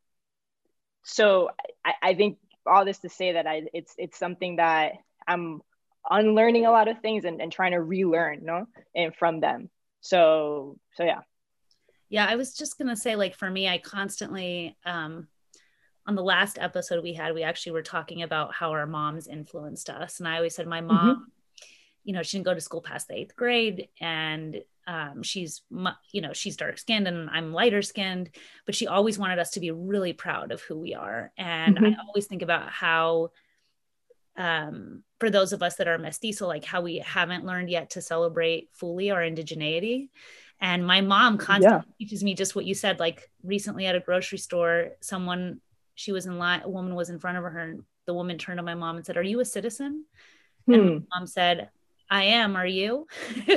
[1.04, 1.50] so
[1.86, 4.94] I, I think all this to say that I, it's it's something that
[5.30, 5.62] I'm
[6.10, 8.66] unlearning a lot of things and, and trying to relearn, no,
[8.96, 9.70] and from them.
[10.02, 11.22] So so yeah.
[12.10, 15.28] Yeah, I was just gonna say, like for me, I constantly um
[16.08, 19.92] on the last episode we had, we actually were talking about how our moms influenced
[19.92, 20.20] us.
[20.20, 21.24] And I always said my mom, mm-hmm.
[22.04, 25.62] you know, she didn't go to school past the eighth grade and um, she's,
[26.12, 28.32] you know, she's dark skinned and I'm lighter skinned,
[28.66, 31.32] but she always wanted us to be really proud of who we are.
[31.38, 31.86] And mm-hmm.
[31.86, 33.30] I always think about how,
[34.38, 38.02] um, for those of us that are mestizo, like how we haven't learned yet to
[38.02, 40.10] celebrate fully our indigeneity.
[40.62, 42.06] And my mom constantly yeah.
[42.06, 43.00] teaches me just what you said.
[43.00, 45.62] Like recently at a grocery store, someone
[46.00, 48.58] she was in line a woman was in front of her and the woman turned
[48.58, 50.06] to my mom and said are you a citizen
[50.66, 50.74] hmm.
[50.74, 51.70] and mom said
[52.10, 53.06] i am are you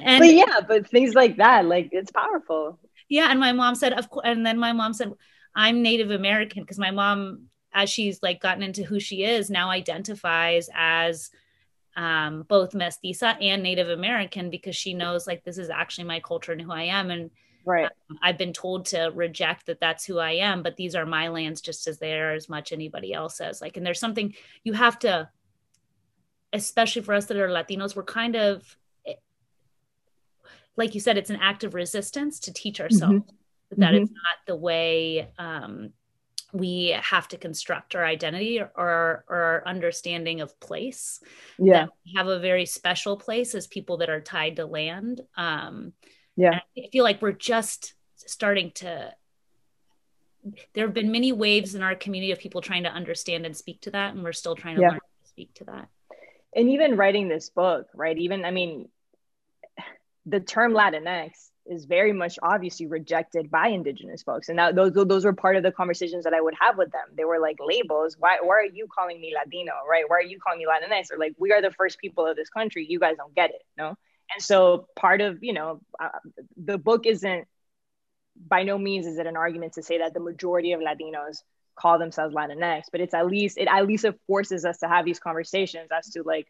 [0.00, 3.92] and but yeah but things like that like it's powerful yeah and my mom said
[3.92, 5.12] of course and then my mom said
[5.56, 9.70] i'm native american because my mom as she's like gotten into who she is now
[9.70, 11.30] identifies as
[11.96, 16.52] um, both mestiza and native american because she knows like this is actually my culture
[16.52, 17.30] and who i am and
[17.66, 17.90] Right.
[18.08, 21.28] Um, I've been told to reject that that's who I am, but these are my
[21.28, 23.60] lands just as they are as much anybody else says.
[23.60, 25.28] Like, and there's something you have to,
[26.52, 29.14] especially for us that are Latinos, we're kind of, eh,
[30.76, 33.80] like you said, it's an act of resistance to teach ourselves mm-hmm.
[33.80, 34.04] that mm-hmm.
[34.04, 35.92] it's not the way um,
[36.52, 41.20] we have to construct our identity or, or, or our understanding of place.
[41.58, 41.86] Yeah.
[42.04, 45.20] we have a very special place as people that are tied to land.
[45.36, 45.92] Um,
[46.36, 46.60] yeah.
[46.76, 49.12] I feel like we're just starting to
[50.74, 53.80] there have been many waves in our community of people trying to understand and speak
[53.80, 54.90] to that and we're still trying to yeah.
[54.90, 55.88] learn to speak to that
[56.54, 58.88] and even writing this book right even i mean
[60.26, 64.48] the term latinx is very much obviously rejected by indigenous folks.
[64.48, 67.08] And that, those those were part of the conversations that i would have with them.
[67.16, 68.16] They were like labels?
[68.18, 70.04] Why, why are you calling me latino right?
[70.08, 71.12] Why are you calling me latinx?
[71.12, 72.86] Or like we are the first people of this country.
[72.88, 73.96] You guys don't get it no
[74.32, 76.08] and so part of you know uh,
[76.56, 77.46] the book isn't
[78.48, 81.38] by no means is it an argument to say that the majority of latinos
[81.74, 85.04] call themselves latinx but it's at least it at least it forces us to have
[85.04, 86.46] these conversations as to like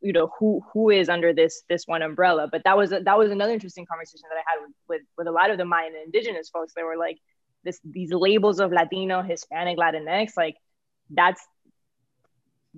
[0.00, 3.30] you know who who is under this this one umbrella but that was that was
[3.30, 6.04] another interesting conversation that i had with, with with a lot of the mayan and
[6.14, 7.18] indigenous folks they were like
[7.64, 10.56] this these labels of latino hispanic latinx like
[11.10, 11.42] that's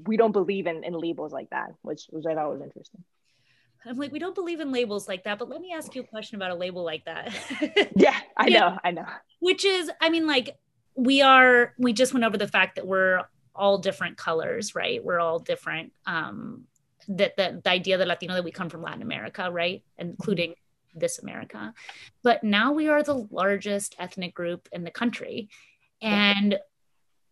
[0.06, 3.04] we don't believe in, in labels like that which which i thought was interesting
[3.86, 6.04] I'm like, we don't believe in labels like that, but let me ask you a
[6.04, 7.32] question about a label like that.
[7.96, 9.06] yeah, I know, I know.
[9.38, 10.56] Which is, I mean, like,
[10.96, 13.22] we are, we just went over the fact that we're
[13.54, 15.02] all different colors, right?
[15.02, 15.92] We're all different.
[16.06, 16.64] Um,
[17.08, 20.54] that the, the idea that Latino that we come from Latin America, right, including
[20.94, 21.72] this America,
[22.22, 25.48] but now we are the largest ethnic group in the country,
[26.00, 26.58] and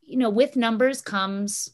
[0.03, 1.71] you know, with numbers comes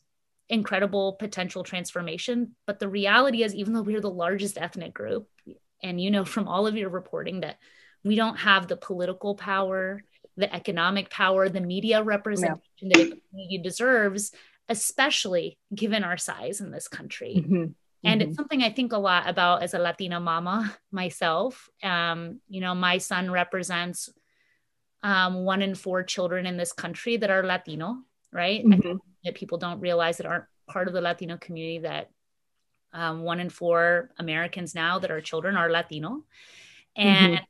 [0.49, 2.55] incredible potential transformation.
[2.67, 5.29] But the reality is, even though we're the largest ethnic group,
[5.83, 7.59] and you know from all of your reporting that
[8.05, 10.03] we don't have the political power,
[10.37, 13.05] the economic power, the media representation yeah.
[13.05, 14.33] that it deserves,
[14.69, 17.37] especially given our size in this country.
[17.39, 17.65] Mm-hmm.
[18.05, 18.31] And mm-hmm.
[18.31, 21.69] it's something I think a lot about as a Latina mama myself.
[21.83, 24.11] Um, you know, my son represents
[25.03, 27.99] um, one in four children in this country that are Latino,
[28.33, 28.65] right?
[28.65, 32.11] Mm-hmm that people don't realize that aren't part of the Latino community that
[32.93, 36.25] um, one in four Americans now that are children are Latino.
[36.97, 37.41] And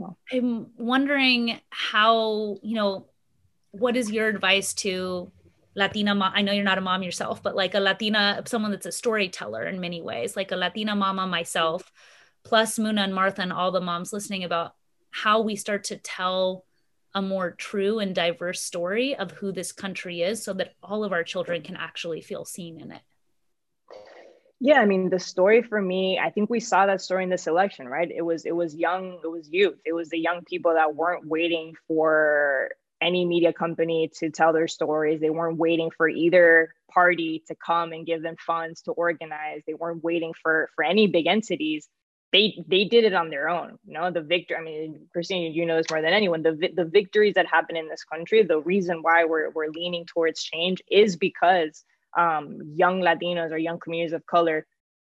[0.00, 0.36] mm-hmm.
[0.36, 3.06] I'm wondering how, you know,
[3.70, 5.30] what is your advice to
[5.78, 6.32] Latina mom?
[6.34, 9.62] I know you're not a mom yourself, but like a Latina, someone that's a storyteller
[9.62, 11.90] in many ways, like a Latina mama myself,
[12.42, 14.74] plus Muna and Martha and all the moms listening about
[15.10, 16.64] how we start to tell
[17.14, 21.12] a more true and diverse story of who this country is so that all of
[21.12, 23.00] our children can actually feel seen in it
[24.60, 27.46] yeah i mean the story for me i think we saw that story in this
[27.46, 30.74] election right it was it was young it was youth it was the young people
[30.74, 35.20] that weren't waiting for any media company to tell their stories.
[35.20, 39.62] They weren't waiting for either party to come and give them funds to organize.
[39.66, 41.88] They weren't waiting for for any big entities.
[42.32, 43.78] They they did it on their own.
[43.86, 44.56] You know, the victory.
[44.56, 46.42] I mean, Christine, you know this more than anyone.
[46.42, 50.42] The the victories that happen in this country, the reason why we're we're leaning towards
[50.42, 51.84] change is because
[52.16, 54.66] um, young Latinos or young communities of color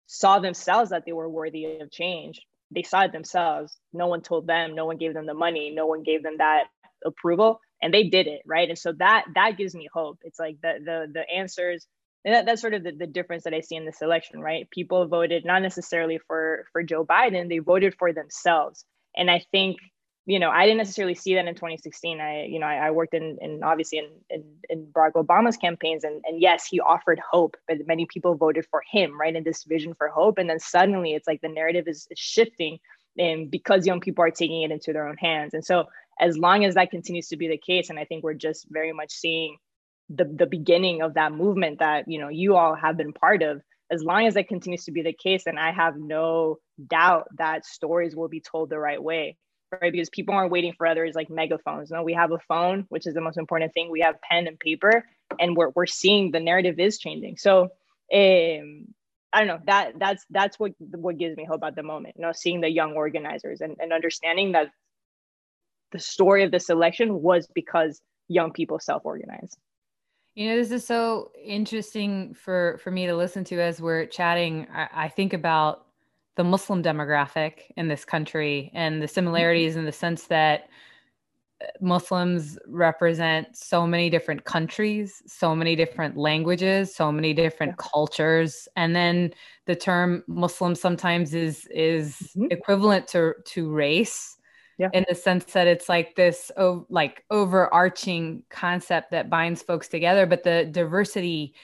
[0.06, 2.40] saw themselves that they were worthy of change.
[2.70, 3.76] They saw it themselves.
[3.92, 4.74] No one told them.
[4.74, 5.70] No one gave them the money.
[5.70, 6.64] No one gave them that
[7.04, 8.68] approval and they did it right?
[8.68, 10.18] And so that that gives me hope.
[10.22, 11.86] It's like the the the answers
[12.24, 14.70] and that, that's sort of the, the difference that i see in this election right?
[14.70, 18.84] People voted not necessarily for for joe biden they voted for themselves.
[19.16, 19.78] And i think
[20.26, 23.12] you know i didn't necessarily see that in 2016 i you know i, I worked
[23.12, 27.56] in, in obviously in, in, in barack obama's campaigns and, and yes he offered hope
[27.66, 29.34] but many people voted for him right?
[29.34, 30.38] In this vision for hope.
[30.38, 32.78] And then suddenly it's like the narrative is, is shifting
[33.18, 35.54] and because young people are taking it into their own hands.
[35.54, 35.84] And so
[36.20, 38.92] as long as that continues to be the case and i think we're just very
[38.92, 39.56] much seeing
[40.08, 43.62] the, the beginning of that movement that you know you all have been part of
[43.90, 47.64] as long as that continues to be the case then i have no doubt that
[47.64, 49.36] stories will be told the right way
[49.80, 49.92] right?
[49.92, 51.90] Because people aren't waiting for others like megaphones.
[51.90, 53.90] No we have a phone which is the most important thing.
[53.90, 55.04] We have pen and paper
[55.40, 57.38] and we're, we're seeing the narrative is changing.
[57.38, 57.70] So
[58.12, 58.86] um
[59.34, 59.60] I don't know.
[59.64, 62.16] That that's that's what what gives me hope at the moment.
[62.18, 64.70] You know, seeing the young organizers and, and understanding that
[65.92, 69.58] the story of this election was because young people self-organized
[70.34, 74.66] you know this is so interesting for for me to listen to as we're chatting
[74.74, 75.86] i, I think about
[76.36, 80.68] the muslim demographic in this country and the similarities in the sense that
[81.80, 87.88] muslims represent so many different countries so many different languages so many different yeah.
[87.92, 89.32] cultures and then
[89.66, 92.46] the term muslim sometimes is is mm-hmm.
[92.50, 94.38] equivalent to to race
[94.82, 94.90] yeah.
[94.92, 100.26] in the sense that it's like this oh, like overarching concept that binds folks together
[100.26, 101.54] but the diversity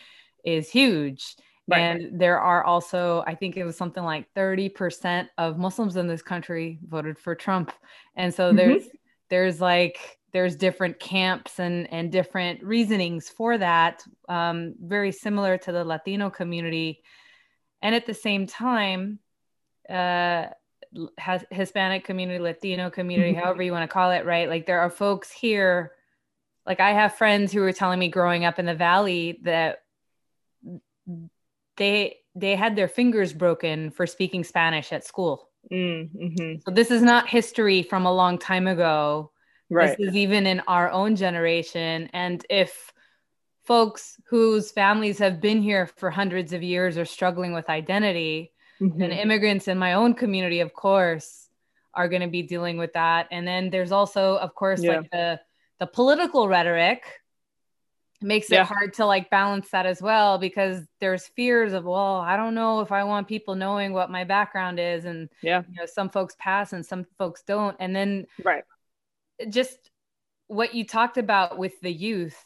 [0.44, 1.81] is huge right.
[1.81, 6.22] and there are also i think it was something like 30% of muslims in this
[6.22, 7.72] country voted for trump
[8.16, 8.57] and so mm-hmm.
[8.57, 8.85] there's
[9.31, 15.72] there's like there's different camps and and different reasonings for that um, very similar to
[15.72, 17.02] the latino community
[17.83, 19.18] and at the same time
[19.88, 20.46] uh,
[21.18, 23.40] has Hispanic community, Latino community, mm-hmm.
[23.40, 24.48] however you want to call it, right?
[24.48, 25.92] Like there are folks here.
[26.66, 29.83] Like I have friends who were telling me growing up in the valley that
[31.77, 35.48] they they had their fingers broken for speaking Spanish at school.
[35.72, 36.61] Mm-hmm.
[36.64, 39.33] So this is not history from a long time ago.
[39.70, 39.96] Right.
[39.98, 42.09] This is even in our own generation.
[42.12, 42.92] And if
[43.64, 49.02] folks whose families have been here for hundreds of years are struggling with identity, mm-hmm.
[49.02, 51.48] and immigrants in my own community of course
[51.94, 54.98] are going to be dealing with that and then there's also of course yeah.
[54.98, 55.40] like the
[55.78, 57.04] the political rhetoric
[58.20, 58.62] makes yeah.
[58.62, 62.54] it hard to like balance that as well because there's fears of well i don't
[62.54, 66.10] know if i want people knowing what my background is and yeah you know some
[66.10, 68.64] folks pass and some folks don't and then right
[69.48, 69.90] just
[70.48, 72.44] what you talked about with the youth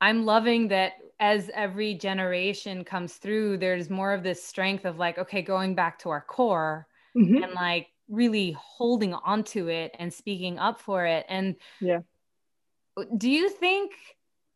[0.00, 5.18] i'm loving that as every generation comes through, there's more of this strength of like,
[5.18, 7.42] okay, going back to our core mm-hmm.
[7.42, 11.24] and like really holding onto it and speaking up for it.
[11.28, 12.00] And yeah,
[13.16, 13.92] do you think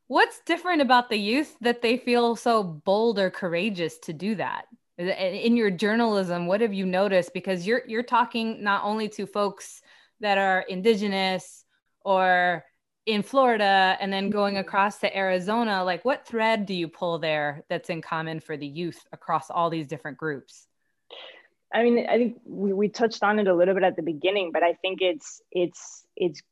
[0.06, 4.66] what's different about the youth that they feel so bold or courageous to do that?
[4.98, 7.32] In your journalism, what have you noticed?
[7.32, 9.80] Because you're you're talking not only to folks
[10.20, 11.64] that are indigenous
[12.04, 12.64] or
[13.08, 14.60] in Florida and then going mm-hmm.
[14.60, 18.66] across to Arizona, like what thread do you pull there that's in common for the
[18.66, 20.66] youth across all these different groups?
[21.72, 24.52] I mean, I think we, we touched on it a little bit at the beginning,
[24.52, 26.42] but I think it's it's it's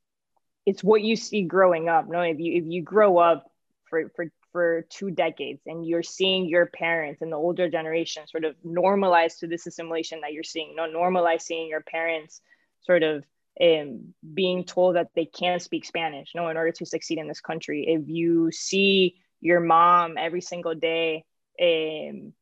[0.64, 2.08] it's what you see growing up.
[2.08, 3.50] No, if you if you grow up
[3.90, 8.44] for for for two decades and you're seeing your parents and the older generation sort
[8.44, 12.40] of normalize to this assimilation that you're seeing, no, normalize seeing your parents
[12.86, 13.24] sort of
[13.60, 17.40] um, being told that they can't speak Spanish, no, in order to succeed in this
[17.40, 17.86] country.
[17.88, 21.24] If you see your mom every single day,
[21.60, 22.32] um,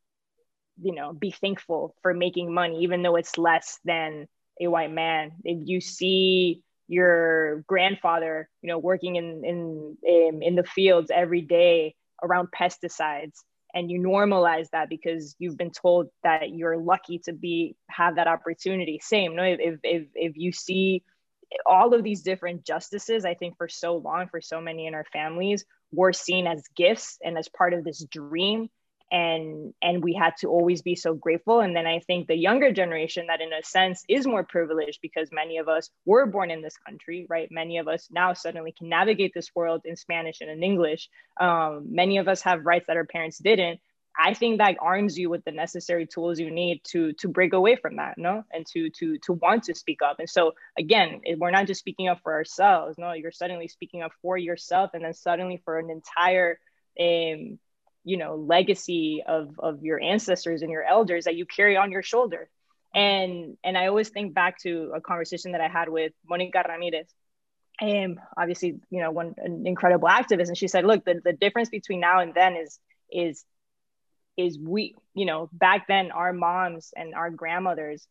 [0.82, 4.26] you know, be thankful for making money, even though it's less than
[4.60, 5.32] a white man.
[5.44, 11.42] If you see your grandfather, you know, working in in in, in the fields every
[11.42, 13.38] day around pesticides,
[13.74, 18.28] and you normalize that because you've been told that you're lucky to be have that
[18.28, 19.00] opportunity.
[19.02, 21.02] Same no if if if you see
[21.66, 25.04] all of these different justices i think for so long for so many in our
[25.12, 28.68] families were seen as gifts and as part of this dream
[29.14, 31.60] and and we had to always be so grateful.
[31.60, 35.28] And then i think the younger generation that in a sense is more privileged because
[35.32, 37.48] many of us were born in this country right?
[37.50, 41.08] Many of us now suddenly can navigate this world in spanish and in english.
[41.40, 43.78] Um, many of us have rights that our parents didn't.
[44.18, 47.76] I think that arms you with the necessary tools you need to to break away
[47.76, 50.18] from that, no, and to to to want to speak up.
[50.18, 52.96] And so again, we're not just speaking up for ourselves.
[52.96, 56.58] No, you're suddenly speaking up for yourself, and then suddenly for an entire,
[57.00, 57.58] um,
[58.04, 62.02] you know, legacy of of your ancestors and your elders that you carry on your
[62.02, 62.48] shoulder.
[62.94, 67.08] And and I always think back to a conversation that I had with Monica Ramirez,
[67.80, 71.70] and obviously, you know, one an incredible activist, and she said, look, the, the difference
[71.70, 72.78] between now and then is
[73.10, 73.44] is
[74.36, 78.06] is we, you know, back then our moms and our grandmothers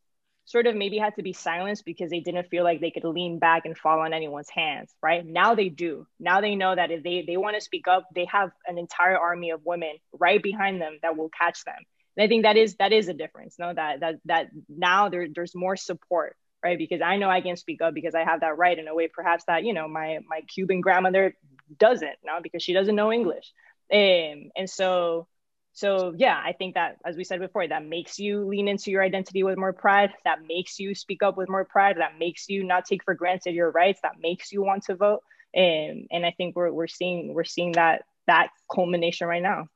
[0.46, 3.39] sort of maybe had to be silenced because they didn't feel like they could lean
[3.39, 5.26] back and fall on anyone's hands, right?
[5.26, 6.06] Now they do.
[6.20, 9.18] Now they know that if they they want to speak up, they have an entire
[9.18, 11.80] army of women right behind them that will catch them.
[12.18, 13.74] And I think that is that is a difference, no?
[13.74, 16.78] That that that now there, there's more support, right?
[16.78, 19.08] Because I know I can speak up because I have that right in a way
[19.08, 21.36] perhaps that, you know, my my Cuban grandmother
[21.80, 23.52] doesn't, no, because she doesn't know English.
[23.91, 25.28] Um, and so
[25.74, 29.03] so yeah i think that as we said before that makes you lean into your
[29.03, 32.63] identity with more pride that makes you speak up with more pride that makes you
[32.63, 35.21] not take for granted your rights that makes you want to vote.
[35.53, 39.67] And and i think we're, we're seeing we're seeing that that culmination right now.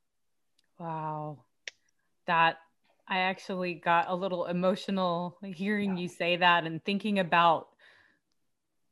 [0.80, 1.40] Wow.
[2.28, 2.58] That
[3.08, 6.04] i actually got a little emotional hearing yeah.
[6.04, 7.68] you say that and thinking about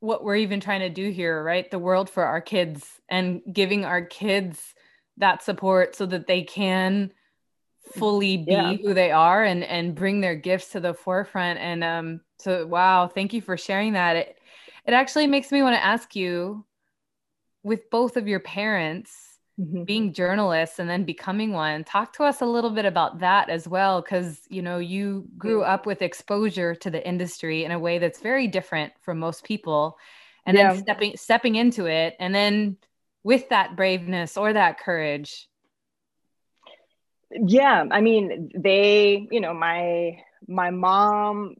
[0.00, 1.70] what we're even trying to do here right?
[1.70, 4.74] The world for our kids and giving our kids
[5.18, 7.12] that support so that they can
[7.94, 8.74] fully be yeah.
[8.74, 13.06] who they are and and bring their gifts to the forefront and um so wow
[13.06, 14.38] thank you for sharing that it
[14.86, 16.64] it actually makes me want to ask you
[17.62, 19.84] with both of your parents mm-hmm.
[19.84, 23.68] being journalists and then becoming one talk to us a little bit about that as
[23.68, 27.98] well because you know you grew up with exposure to the industry in a way
[27.98, 29.96] that's very different from most people
[30.44, 30.72] and yeah.
[30.72, 32.76] then stepping stepping into it and then
[33.26, 35.48] with that braveness or that courage?
[37.32, 41.56] Yeah, I mean, they, you know, my my mom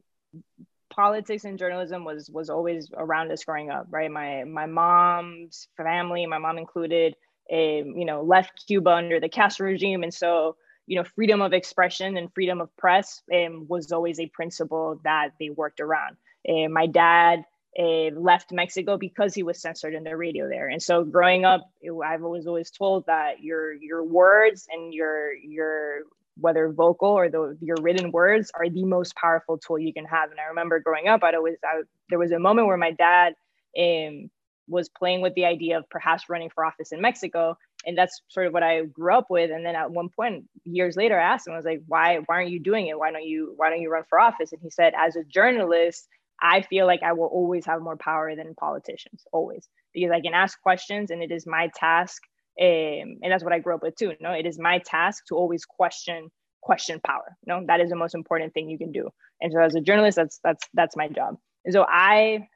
[0.89, 4.09] politics and journalism was was always around us growing up, right?
[4.09, 7.15] My my mom's family, my mom included,
[7.51, 10.55] a, you know, left Cuba under the Castro regime, and so
[10.85, 15.31] you know, freedom of expression and freedom of press um, was always a principle that
[15.37, 16.15] they worked around.
[16.45, 17.43] And my dad
[17.77, 20.67] left Mexico because he was censored in the radio there.
[20.67, 21.69] And so growing up,
[22.05, 26.03] I've always always told that your your words and your your
[26.39, 30.29] whether vocal or the, your written words are the most powerful tool you can have.
[30.29, 33.33] And I remember growing up, I'd always I, there was a moment where my dad
[33.77, 34.29] um,
[34.67, 37.57] was playing with the idea of perhaps running for office in Mexico.
[37.85, 39.49] And that's sort of what I grew up with.
[39.51, 42.35] And then at one point, years later, I asked him, I was like, why, why
[42.35, 42.99] aren't you doing it?
[42.99, 44.51] Why don't you, why don't you run for office?
[44.51, 46.07] And he said, as a journalist,
[46.41, 50.33] I feel like I will always have more power than politicians, always, because I can
[50.33, 52.21] ask questions and it is my task.
[52.59, 54.13] Um, and that's what I grew up with too.
[54.19, 56.29] No, it is my task to always question
[56.61, 57.37] question power.
[57.45, 59.09] No, that is the most important thing you can do.
[59.41, 61.35] And so as a journalist, that's that's that's my job.
[61.65, 62.47] And so I,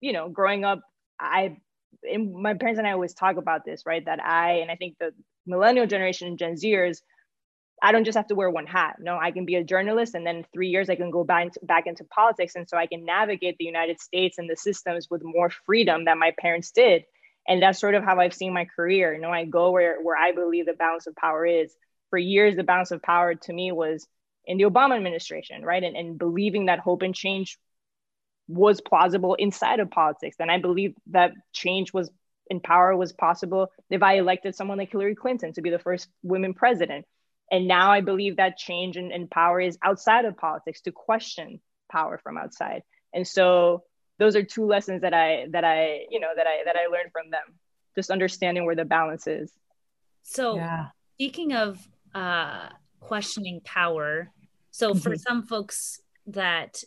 [0.00, 0.80] you know, growing up,
[1.20, 1.56] I
[2.18, 4.04] my parents and I always talk about this, right?
[4.04, 5.12] That I and I think the
[5.46, 6.98] millennial generation, and Gen Zers,
[7.84, 8.96] I don't just have to wear one hat.
[8.98, 11.60] No, I can be a journalist and then three years I can go back into,
[11.62, 12.54] back into politics.
[12.56, 16.18] And so I can navigate the United States and the systems with more freedom than
[16.18, 17.04] my parents did.
[17.46, 19.12] And that's sort of how I've seen my career.
[19.12, 21.76] You know, I go where, where I believe the balance of power is.
[22.08, 24.06] For years, the balance of power to me was
[24.46, 25.82] in the Obama administration, right?
[25.82, 27.58] And, and believing that hope and change
[28.48, 30.36] was plausible inside of politics.
[30.40, 32.10] And I believe that change was
[32.48, 36.08] in power was possible if I elected someone like Hillary Clinton to be the first
[36.22, 37.04] women president
[37.50, 41.60] and now i believe that change in, in power is outside of politics to question
[41.90, 42.82] power from outside
[43.12, 43.84] and so
[44.18, 47.10] those are two lessons that i that i you know that i that i learned
[47.12, 47.58] from them
[47.94, 49.52] just understanding where the balance is
[50.22, 50.86] so yeah.
[51.14, 51.78] speaking of
[52.14, 52.68] uh
[53.00, 54.30] questioning power
[54.70, 55.00] so mm-hmm.
[55.00, 56.82] for some folks that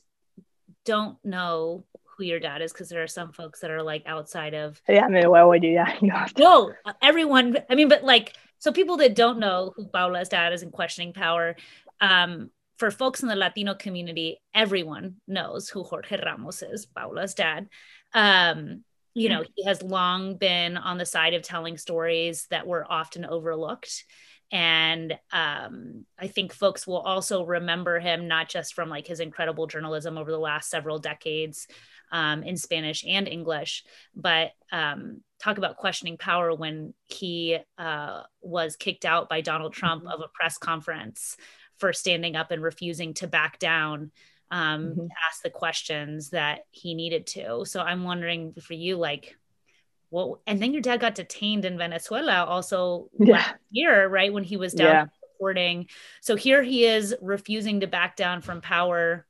[0.85, 1.85] don't know
[2.17, 5.05] who your dad is because there are some folks that are like outside of yeah
[5.05, 8.97] i mean why would you yeah you no everyone i mean but like so people
[8.97, 11.55] that don't know who Paola's dad is in questioning power,
[12.01, 17.69] um, for folks in the Latino community, everyone knows who Jorge Ramos is, Paola's dad.
[18.13, 18.83] Um,
[19.15, 23.25] you know, he has long been on the side of telling stories that were often
[23.25, 24.05] overlooked.
[24.51, 29.67] and um, i think folks will also remember him not just from like his incredible
[29.67, 31.67] journalism over the last several decades
[32.11, 33.83] um, in spanish and english
[34.15, 40.03] but um, talk about questioning power when he uh, was kicked out by donald trump
[40.03, 40.11] mm-hmm.
[40.11, 41.37] of a press conference
[41.77, 44.11] for standing up and refusing to back down
[44.49, 45.07] um, mm-hmm.
[45.29, 49.37] ask the questions that he needed to so i'm wondering for you like
[50.09, 53.33] well, and then your dad got detained in Venezuela also yeah.
[53.33, 54.31] last year, right?
[54.31, 55.05] When he was down yeah.
[55.33, 55.87] reporting.
[56.21, 59.25] So here he is refusing to back down from power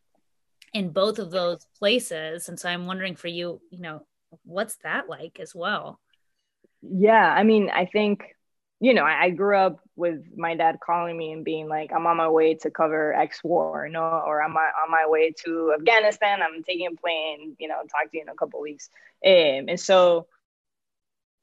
[0.73, 2.49] in both of those places.
[2.49, 4.05] And so I'm wondering for you, you know,
[4.43, 5.99] what's that like as well?
[6.81, 7.33] Yeah.
[7.33, 8.23] I mean, I think,
[8.79, 12.17] you know, I, grew up with my dad calling me and being like, I'm on
[12.17, 16.41] my way to cover X war, you know, or I'm on my way to Afghanistan.
[16.43, 18.89] I'm taking a plane, you know, talk to you in a couple weeks.
[19.25, 20.27] Um, and so,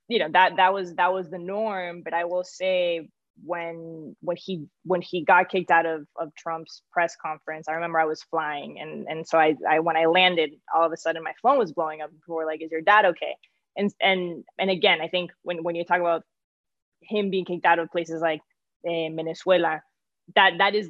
[0.08, 3.08] you know that that was that was the norm but i will say
[3.44, 7.98] when when he when he got kicked out of of trump's press conference i remember
[7.98, 11.22] i was flying and and so i i when i landed all of a sudden
[11.22, 13.34] my phone was blowing up people were like is your dad okay
[13.76, 16.22] and and and again i think when when you talk about
[17.00, 18.40] him being kicked out of places like
[18.86, 19.82] eh, venezuela
[20.34, 20.88] that that is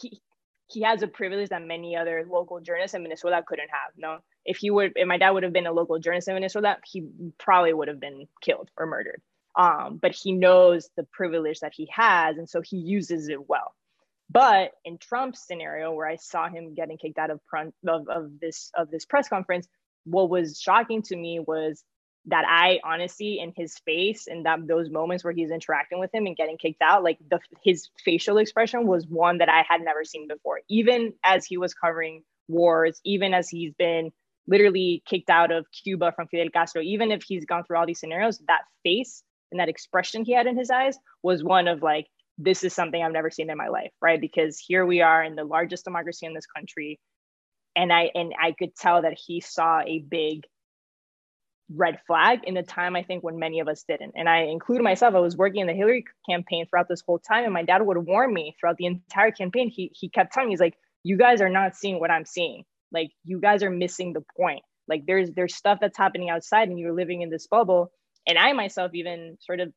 [0.00, 0.20] he
[0.66, 4.18] he has a privilege that many other local journalists in venezuela couldn't have no
[4.48, 7.06] if he would if my dad would have been a local journalist in Venezuela, he
[7.38, 9.20] probably would have been killed or murdered.
[9.58, 13.74] Um, but he knows the privilege that he has, and so he uses it well.
[14.30, 17.40] But in Trump's scenario, where I saw him getting kicked out of,
[17.86, 19.66] of, of this of this press conference,
[20.04, 21.82] what was shocking to me was
[22.26, 26.26] that I honestly, in his face, and that those moments where he's interacting with him
[26.26, 30.04] and getting kicked out, like the his facial expression was one that I had never
[30.04, 30.60] seen before.
[30.68, 34.12] Even as he was covering wars, even as he's been
[34.46, 38.00] literally kicked out of Cuba from Fidel Castro, even if he's gone through all these
[38.00, 42.06] scenarios, that face and that expression he had in his eyes was one of like,
[42.38, 44.20] this is something I've never seen in my life, right?
[44.20, 47.00] Because here we are in the largest democracy in this country.
[47.74, 50.44] And I and I could tell that he saw a big
[51.74, 54.14] red flag in a time I think when many of us didn't.
[54.16, 55.14] And I include myself.
[55.14, 57.98] I was working in the Hillary campaign throughout this whole time, and my dad would
[57.98, 59.68] warn me throughout the entire campaign.
[59.68, 62.64] He he kept telling me, he's like, "You guys are not seeing what I'm seeing
[62.92, 66.78] like you guys are missing the point like there's there's stuff that's happening outside and
[66.78, 67.90] you're living in this bubble
[68.26, 69.72] and i myself even sort of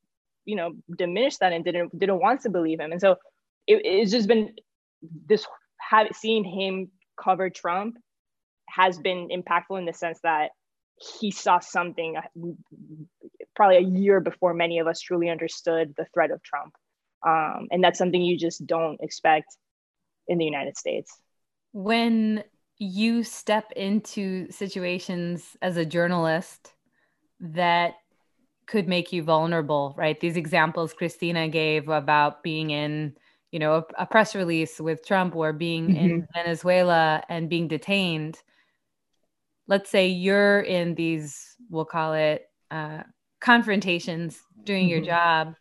[0.45, 2.91] you know diminished that and didn't didn't want to believe him.
[2.91, 3.11] And so
[3.67, 4.53] it, it's just been
[5.25, 5.45] this
[5.79, 7.97] have seeing him cover trump
[8.69, 10.51] has been impactful in the sense that
[11.19, 12.15] he saw something
[13.55, 16.73] probably a year before many of us truly understood the threat of trump.
[17.25, 19.55] Um, and that's something you just don't expect
[20.27, 21.11] in the united states.
[21.73, 22.43] When
[22.77, 26.73] you step into situations as a journalist
[27.39, 27.95] that
[28.71, 30.17] could make you vulnerable, right?
[30.17, 33.17] These examples Cristina gave about being in,
[33.51, 35.97] you know, a, a press release with Trump or being mm-hmm.
[35.97, 38.39] in Venezuela and being detained.
[39.67, 43.03] Let's say you're in these, we'll call it uh,
[43.41, 44.89] confrontations doing mm-hmm.
[44.89, 45.55] your job.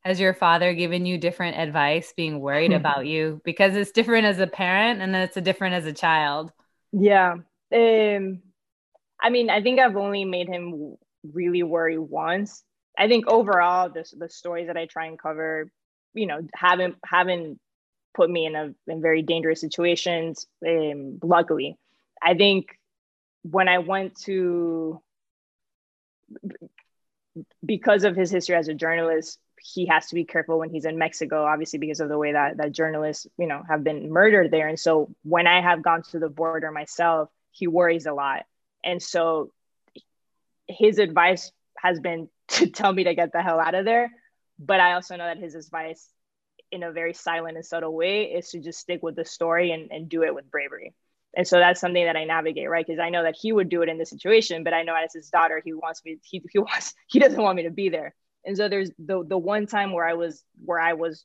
[0.00, 3.42] Has your father given you different advice, being worried about you?
[3.44, 6.50] Because it's different as a parent and it's a different as a child.
[6.92, 7.34] Yeah.
[7.74, 8.40] Um,
[9.20, 10.96] I mean, I think I've only made him
[11.32, 12.62] really worry once.
[12.96, 15.70] I think overall, the the stories that I try and cover,
[16.14, 17.60] you know, haven't haven't
[18.14, 20.46] put me in a in very dangerous situations.
[20.66, 21.76] Um, luckily,
[22.22, 22.78] I think
[23.42, 25.00] when I went to
[27.64, 30.98] because of his history as a journalist, he has to be careful when he's in
[30.98, 34.68] Mexico, obviously because of the way that that journalists, you know, have been murdered there.
[34.68, 38.44] And so when I have gone to the border myself, he worries a lot.
[38.84, 39.52] And so
[40.68, 44.10] his advice has been to tell me to get the hell out of there.
[44.58, 46.08] But I also know that his advice
[46.70, 49.90] in a very silent and subtle way is to just stick with the story and,
[49.90, 50.94] and do it with bravery.
[51.36, 52.86] And so that's something that I navigate, right?
[52.86, 55.12] Because I know that he would do it in this situation, but I know as
[55.12, 58.14] his daughter, he wants me, he, he wants, he doesn't want me to be there.
[58.44, 61.24] And so there's the the one time where I was where I was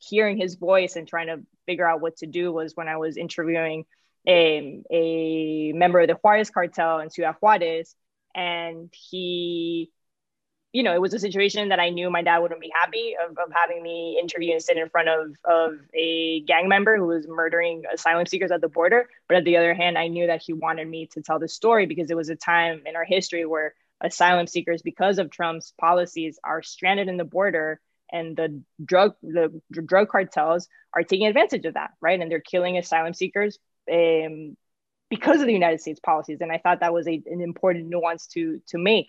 [0.00, 3.16] hearing his voice and trying to figure out what to do was when I was
[3.16, 3.84] interviewing
[4.26, 7.94] a, a member of the Juarez cartel in Ciudad Juarez.
[8.34, 9.90] And he,
[10.72, 13.32] you know, it was a situation that I knew my dad wouldn't be happy of,
[13.32, 17.28] of having me interview and sit in front of, of a gang member who was
[17.28, 19.08] murdering asylum seekers at the border.
[19.28, 21.86] But at the other hand, I knew that he wanted me to tell the story
[21.86, 26.38] because it was a time in our history where asylum seekers because of Trump's policies
[26.42, 27.80] are stranded in the border
[28.12, 32.76] and the drug the drug cartels are taking advantage of that right and they're killing
[32.76, 33.58] asylum seekers
[33.90, 34.56] um,
[35.12, 38.26] because of the United States policies and I thought that was a, an important nuance
[38.28, 39.08] to to make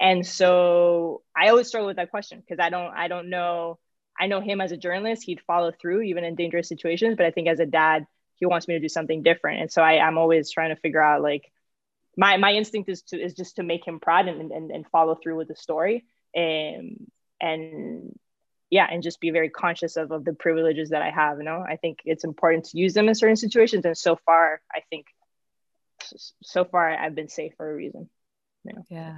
[0.00, 3.78] and so I always struggle with that question because I don't I don't know
[4.18, 7.16] I know him as a journalist, he'd follow through even in dangerous situations.
[7.16, 9.60] But I think as a dad, he wants me to do something different.
[9.60, 11.50] And so I, I'm always trying to figure out like
[12.16, 15.14] my my instinct is to is just to make him proud and and, and follow
[15.14, 16.04] through with the story.
[16.34, 18.18] And and
[18.70, 21.38] yeah, and just be very conscious of, of the privileges that I have.
[21.38, 23.84] You know, I think it's important to use them in certain situations.
[23.84, 25.06] And so far, I think
[26.42, 28.08] so far I've been safe for a reason.
[28.64, 28.82] Know?
[28.90, 29.16] Yeah.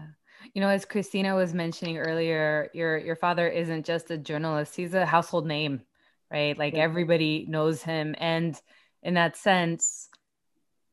[0.53, 4.95] You know, as Cristina was mentioning earlier, your your father isn't just a journalist; he's
[4.95, 5.82] a household name,
[6.30, 6.59] right?
[6.59, 6.82] Like yeah.
[6.82, 8.61] everybody knows him, and
[9.03, 10.09] in that sense,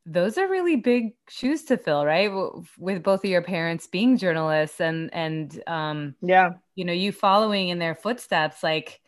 [0.05, 2.31] those are really big shoes to fill, right?
[2.77, 7.69] With both of your parents being journalists, and and um, yeah, you know, you following
[7.69, 8.63] in their footsteps.
[8.63, 9.01] Like,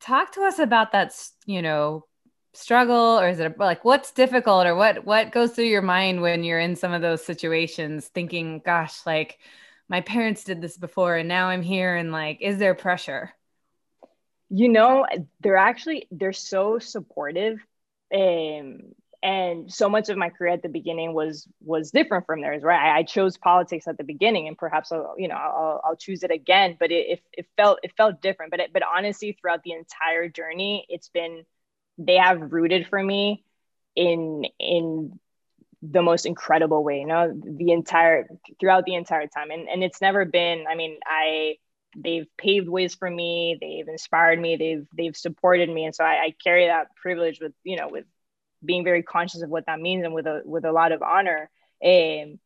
[0.00, 1.14] talk to us about that.
[1.46, 2.04] You know,
[2.56, 6.44] struggle or is it like what's difficult or what what goes through your mind when
[6.44, 9.38] you're in some of those situations thinking gosh like
[9.88, 13.32] my parents did this before and now i'm here and like is there pressure?
[14.50, 15.06] You know
[15.40, 17.58] they're actually they're so supportive
[18.10, 22.62] and and so much of my career at the beginning was was different from theirs
[22.62, 22.92] right?
[22.92, 26.22] I, I chose politics at the beginning and perhaps i'll you know i'll, I'll choose
[26.22, 29.62] it again but it, it, it felt it felt different but it, but honestly throughout
[29.64, 31.44] the entire journey it's been
[31.98, 33.44] they have rooted for me
[33.96, 35.18] in in
[35.82, 38.26] the most incredible way you know the entire
[38.58, 39.50] throughout the entire time.
[39.50, 41.56] And and it's never been i mean i
[41.96, 45.84] they've paved ways for me they've inspired me they've they've supported me.
[45.84, 48.04] And so I, I carry that privilege with you know with
[48.64, 51.50] being very conscious of what that means and with a with a lot of honor.
[51.84, 52.38] Um,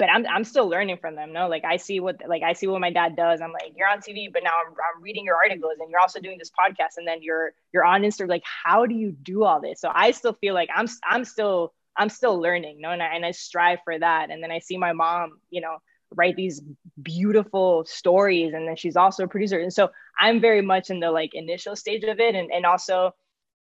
[0.00, 1.34] but I'm I'm still learning from them.
[1.34, 3.42] No, like I see what like I see what my dad does.
[3.42, 6.20] I'm like, you're on TV, but now I'm, I'm reading your articles and you're also
[6.20, 8.30] doing this podcast, and then you're you're on Instagram.
[8.30, 9.78] Like, how do you do all this?
[9.78, 12.80] So I still feel like I'm I'm still I'm still learning.
[12.80, 14.30] No, and I, and I strive for that.
[14.30, 15.76] And then I see my mom, you know,
[16.14, 16.62] write these
[17.02, 19.60] beautiful stories, and then she's also a producer.
[19.60, 23.14] And so I'm very much in the like initial stage of it, and and also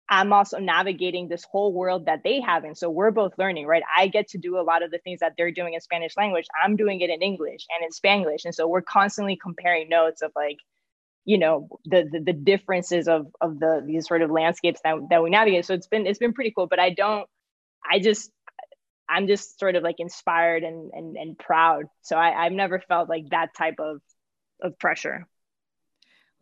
[0.09, 2.77] I'm also navigating this whole world that they haven't.
[2.77, 3.83] So we're both learning, right?
[3.97, 6.47] I get to do a lot of the things that they're doing in Spanish language.
[6.63, 8.45] I'm doing it in English and in Spanglish.
[8.45, 10.59] And so we're constantly comparing notes of like,
[11.25, 15.23] you know, the the, the differences of of the these sort of landscapes that, that
[15.23, 15.65] we navigate.
[15.65, 16.67] So it's been it's been pretty cool.
[16.67, 17.27] But I don't
[17.89, 18.31] I just
[19.09, 21.87] I'm just sort of like inspired and and and proud.
[22.03, 24.01] So I, I've never felt like that type of
[24.63, 25.27] of pressure.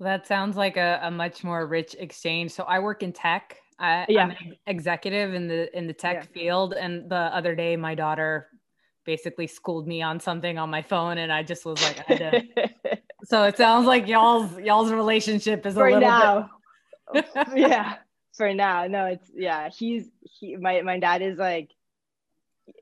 [0.02, 2.52] That sounds like a, a much more rich exchange.
[2.52, 3.56] So I work in tech.
[3.78, 4.24] I, yeah.
[4.24, 6.40] I'm an executive in the in the tech yeah.
[6.40, 8.48] field, and the other day my daughter
[9.04, 12.18] basically schooled me on something on my phone, and I just was like, I had
[12.18, 12.98] to.
[13.24, 16.50] so it sounds like y'all's y'all's relationship is for a little now.
[17.12, 17.26] bit.
[17.54, 17.96] yeah,
[18.36, 18.86] for now.
[18.86, 19.68] No, it's yeah.
[19.68, 20.56] He's he.
[20.56, 21.70] My my dad is like,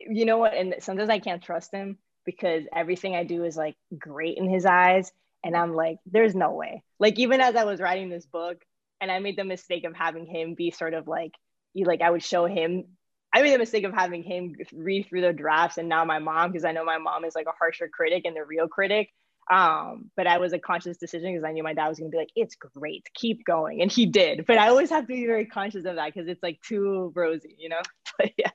[0.01, 0.55] you know what?
[0.55, 4.65] And sometimes I can't trust him because everything I do is like great in his
[4.65, 5.13] eyes
[5.45, 6.83] and I'm like, there's no way.
[6.99, 8.59] Like, even as I was writing this book,
[9.01, 11.33] and I made the mistake of having him be sort of like,
[11.73, 12.85] you like, I would show him.
[13.33, 16.51] I made the mistake of having him read through the drafts, and now my mom,
[16.51, 19.11] because I know my mom is like a harsher critic and the real critic.
[19.51, 22.19] Um, but I was a conscious decision because I knew my dad was gonna be
[22.19, 24.47] like, "It's great, keep going," and he did.
[24.47, 27.57] But I always have to be very conscious of that because it's like too rosy,
[27.59, 27.81] you know.
[28.19, 28.51] But yeah,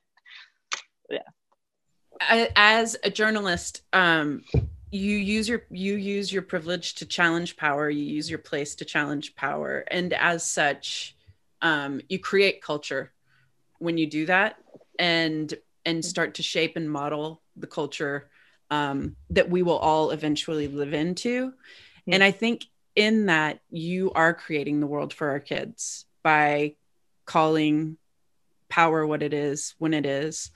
[1.09, 2.47] yeah.
[2.55, 4.43] As a journalist, um,
[4.91, 8.85] you use your you use your privilege to challenge power you use your place to
[8.85, 9.83] challenge power.
[9.89, 11.15] And as such
[11.61, 13.11] um, you create culture
[13.79, 14.57] when you do that
[14.99, 15.53] and
[15.85, 18.29] and start to shape and model the culture
[18.71, 21.53] um, that we will all eventually live into.
[22.07, 22.65] And i think
[22.95, 26.75] in that you are creating the world for our kids by
[27.25, 27.97] calling
[28.69, 30.51] power what it is when it is.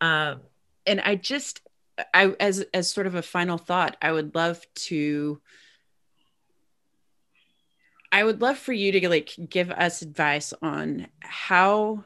[0.00, 0.40] Um,
[0.86, 1.60] and i just
[2.12, 5.40] I as as sort of a final thought, I would love to
[8.10, 12.04] I would love for you to like give us advice on how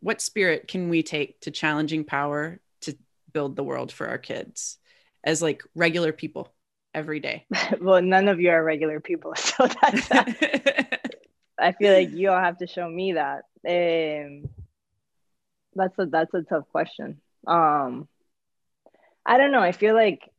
[0.00, 2.96] what spirit can we take to challenging power to
[3.32, 4.78] build the world for our kids
[5.24, 6.52] as like regular people
[6.94, 7.46] every day.
[7.80, 10.10] well, none of you are regular people, so that's
[11.58, 13.44] I feel like you all have to show me that.
[13.66, 14.48] Um,
[15.74, 17.20] that's a that's a tough question.
[17.46, 18.08] Um,
[19.26, 19.60] I don't know.
[19.62, 20.30] I feel like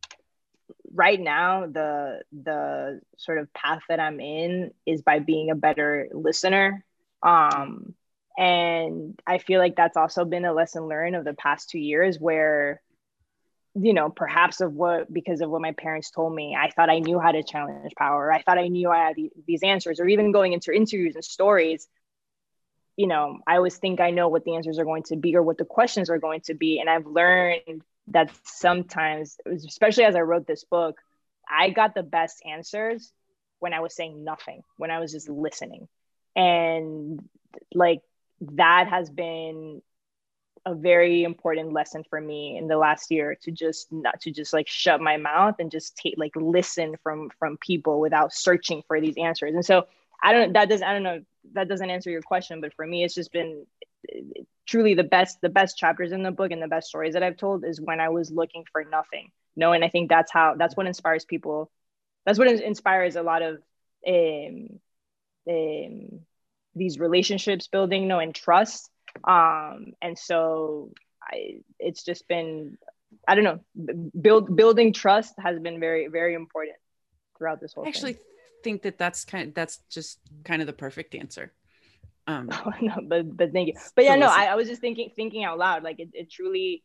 [0.93, 6.09] right now the the sort of path that I'm in is by being a better
[6.13, 6.85] listener.
[7.23, 7.95] Um
[8.37, 12.19] and I feel like that's also been a lesson learned of the past 2 years
[12.19, 12.81] where
[13.79, 16.99] you know, perhaps of what because of what my parents told me, I thought I
[16.99, 18.31] knew how to challenge power.
[18.33, 21.87] I thought I knew I had these answers or even going into interviews and stories
[22.97, 25.43] you know, I always think I know what the answers are going to be or
[25.43, 26.79] what the questions are going to be.
[26.79, 30.99] And I've learned that sometimes, especially as I wrote this book,
[31.49, 33.11] I got the best answers
[33.59, 35.87] when I was saying nothing, when I was just listening.
[36.35, 37.27] And
[37.73, 38.01] like
[38.41, 39.81] that has been
[40.65, 44.51] a very important lesson for me in the last year to just not to just
[44.51, 48.99] like shut my mouth and just take like listen from from people without searching for
[48.99, 49.55] these answers.
[49.55, 49.87] And so
[50.21, 51.21] I don't that does I don't know
[51.53, 53.65] that doesn't answer your question, but for me it's just been
[54.65, 57.37] truly the best the best chapters in the book and the best stories that I've
[57.37, 59.31] told is when I was looking for nothing.
[59.55, 61.71] No, and I think that's how that's what inspires people.
[62.25, 63.61] That's what inspires a lot of
[64.07, 64.79] um,
[65.49, 66.19] um,
[66.75, 68.89] these relationships building, no, and trust.
[69.23, 70.91] Um, and so
[71.23, 72.77] I, it's just been,
[73.27, 76.75] I don't know, build building trust has been very very important
[77.37, 77.85] throughout this whole.
[77.85, 78.23] I actually thing.
[78.63, 81.53] think that that's kind of, that's just kind of the perfect answer.
[82.27, 83.73] Um, oh, no, but but thank you.
[83.95, 85.83] But yeah, no, I, I was just thinking thinking out loud.
[85.83, 86.83] Like it, it truly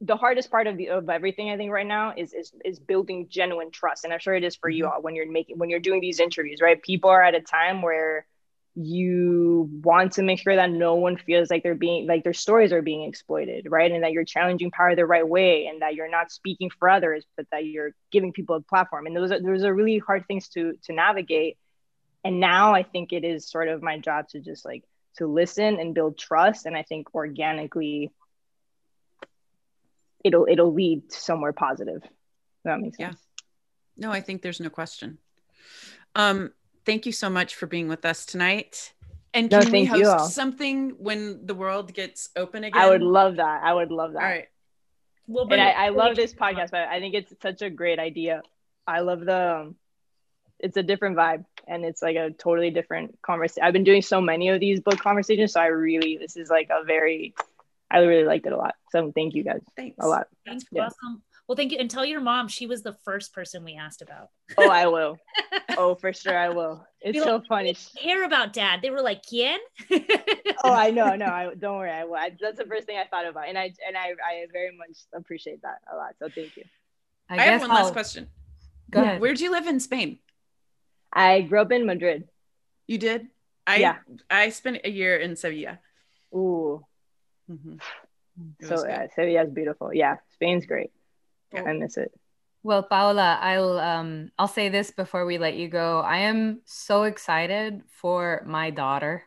[0.00, 3.28] the hardest part of the of everything I think right now is is is building
[3.28, 4.94] genuine trust, and I'm sure it is for you mm-hmm.
[4.94, 6.80] all when you're making when you're doing these interviews, right?
[6.82, 8.26] People are at a time where
[8.76, 12.72] you want to make sure that no one feels like they're being like their stories
[12.72, 13.90] are being exploited, right?
[13.90, 17.24] And that you're challenging power the right way, and that you're not speaking for others,
[17.36, 19.06] but that you're giving people a platform.
[19.06, 21.56] And those are those are really hard things to to navigate.
[22.24, 24.84] And now I think it is sort of my job to just like
[25.18, 28.10] to listen and build trust, and I think organically
[30.24, 32.02] it'll it'll lead to somewhere positive.
[32.64, 33.16] That makes sense.
[33.98, 34.06] Yeah.
[34.06, 35.18] No, I think there's no question.
[36.16, 36.52] Um,
[36.84, 38.92] thank you so much for being with us tonight.
[39.32, 42.80] And can no, we host something when the world gets open again?
[42.80, 43.62] I would love that.
[43.64, 44.22] I would love that.
[44.22, 44.48] All right.
[45.26, 48.42] Well, and I, I love this podcast, but I think it's such a great idea.
[48.86, 49.76] I love the, um,
[50.60, 53.64] it's a different vibe and it's like a totally different conversation.
[53.64, 56.68] I've been doing so many of these book conversations, so I really, this is like
[56.70, 57.34] a very
[57.90, 58.74] I really liked it a lot.
[58.90, 59.60] So thank you guys.
[59.76, 60.26] Thanks a lot.
[60.44, 60.86] That's yeah.
[60.86, 61.22] awesome.
[61.46, 61.78] Well, thank you.
[61.78, 64.30] And tell your mom she was the first person we asked about.
[64.56, 65.16] Oh, I will.
[65.78, 66.84] oh, for sure I will.
[67.02, 67.76] It's so funny.
[68.02, 68.80] Care about dad.
[68.82, 69.58] They were like, "Quién?"
[70.64, 71.14] oh, I know.
[71.14, 71.90] No, I don't worry.
[71.90, 72.14] I will.
[72.14, 74.96] I, that's the first thing I thought about, and I and I I very much
[75.14, 76.14] appreciate that a lot.
[76.18, 76.64] So thank you.
[77.28, 77.84] I, I have one I'll...
[77.84, 78.28] last question.
[78.90, 79.20] Go ahead.
[79.20, 80.18] Where do you live in Spain?
[81.14, 82.28] I grew up in Madrid.
[82.86, 83.28] You did?
[83.66, 83.96] I yeah.
[84.28, 85.78] I spent a year in Sevilla.
[86.34, 86.84] Ooh,
[87.50, 88.66] Mm-hmm.
[88.66, 89.92] So yeah, Sevilla is beautiful.
[89.92, 90.90] Yeah, Spain's great.
[91.54, 92.12] I miss it.
[92.64, 96.00] Well, Paola, I'll um I'll say this before we let you go.
[96.00, 99.22] I am so excited for my daughter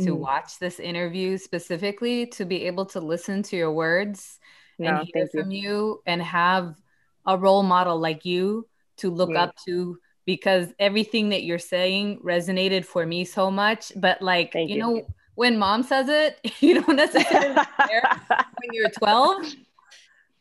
[0.00, 0.18] to mm.
[0.18, 4.40] watch this interview specifically to be able to listen to your words
[4.78, 5.62] no, and hear from you.
[5.62, 6.02] you.
[6.06, 6.74] and have
[7.26, 8.66] a role model like you
[8.96, 9.42] to look yeah.
[9.44, 9.98] up to
[10.34, 15.06] because everything that you're saying resonated for me so much but like you, you know
[15.40, 17.54] when mom says it, you don't necessarily
[17.88, 19.54] care when you're 12.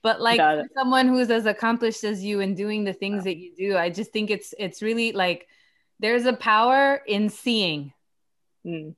[0.02, 0.42] But like
[0.78, 4.12] someone who's as accomplished as you and doing the things that you do, I just
[4.12, 5.48] think it's it's really like
[6.00, 7.94] there's a power in seeing
[8.66, 8.94] mm.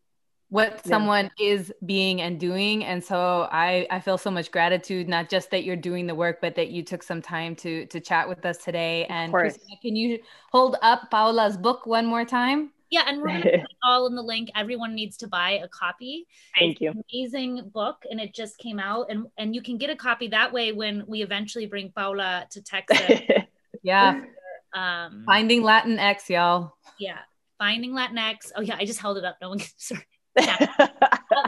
[0.51, 0.89] What yeah.
[0.89, 2.83] someone is being and doing.
[2.83, 6.41] And so I I feel so much gratitude, not just that you're doing the work,
[6.41, 9.05] but that you took some time to to chat with us today.
[9.05, 10.19] And can you
[10.51, 12.71] hold up Paola's book one more time?
[12.89, 14.51] Yeah, and we're gonna put all in the link.
[14.53, 16.27] Everyone needs to buy a copy.
[16.59, 17.03] Thank it's you.
[17.13, 20.51] amazing book, and it just came out, and and you can get a copy that
[20.51, 23.21] way when we eventually bring Paola to Texas.
[23.83, 24.21] yeah.
[24.73, 26.73] Um, Finding Latinx, y'all.
[26.99, 27.19] Yeah,
[27.57, 28.51] Finding Latinx.
[28.57, 29.37] Oh yeah, I just held it up.
[29.41, 29.69] No one can.
[29.77, 30.05] Sorry.
[30.39, 30.67] Yeah.
[30.79, 30.87] uh,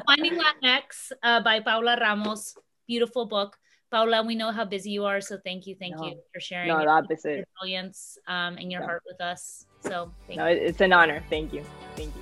[0.06, 2.56] Finding Latinx uh, by Paola Ramos.
[2.88, 3.58] Beautiful book.
[3.92, 6.68] Paola, we know how busy you are, so thank you, thank no, you for sharing
[6.68, 8.88] no, your, your brilliance um, and your no.
[8.88, 9.68] heart with us.
[9.82, 10.58] So, no, you.
[10.58, 11.24] it's an honor.
[11.30, 11.64] Thank you,
[11.96, 12.22] thank you.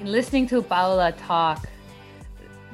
[0.00, 1.68] In listening to Paola talk,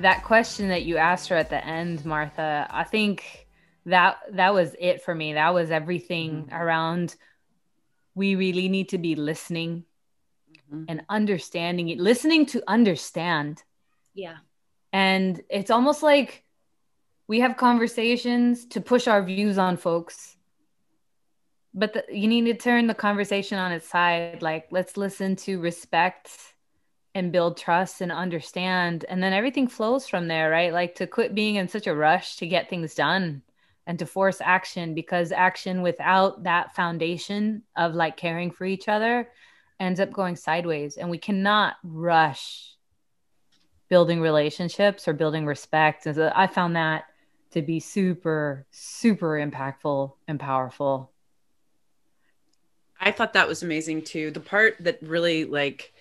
[0.01, 3.47] that question that you asked her at the end, Martha, I think
[3.87, 5.35] that that was it for me.
[5.35, 6.55] That was everything mm-hmm.
[6.55, 7.17] around.
[8.15, 9.85] We really need to be listening
[10.73, 10.85] mm-hmm.
[10.89, 13.63] and understanding it, listening to understand.
[14.15, 14.37] Yeah.
[14.93, 16.45] And it's almost like
[17.27, 20.37] we have conversations to push our views on folks.
[21.73, 24.43] But the, you need to turn the conversation on its side.
[24.43, 26.31] Like, let's listen to respect
[27.17, 29.05] and build trust and understand.
[29.09, 30.73] And then everything flows from there, right?
[30.73, 33.43] Like, to quit being in such a rush to get things done
[33.87, 39.29] and to force action because action without that foundation of like caring for each other
[39.79, 40.97] ends up going sideways.
[40.97, 42.71] And we cannot rush
[43.89, 46.07] building relationships or building respect.
[46.07, 47.05] And so i found that
[47.51, 51.13] to be super super impactful and powerful.
[52.99, 54.31] I thought that was amazing too.
[54.31, 55.93] The part that really like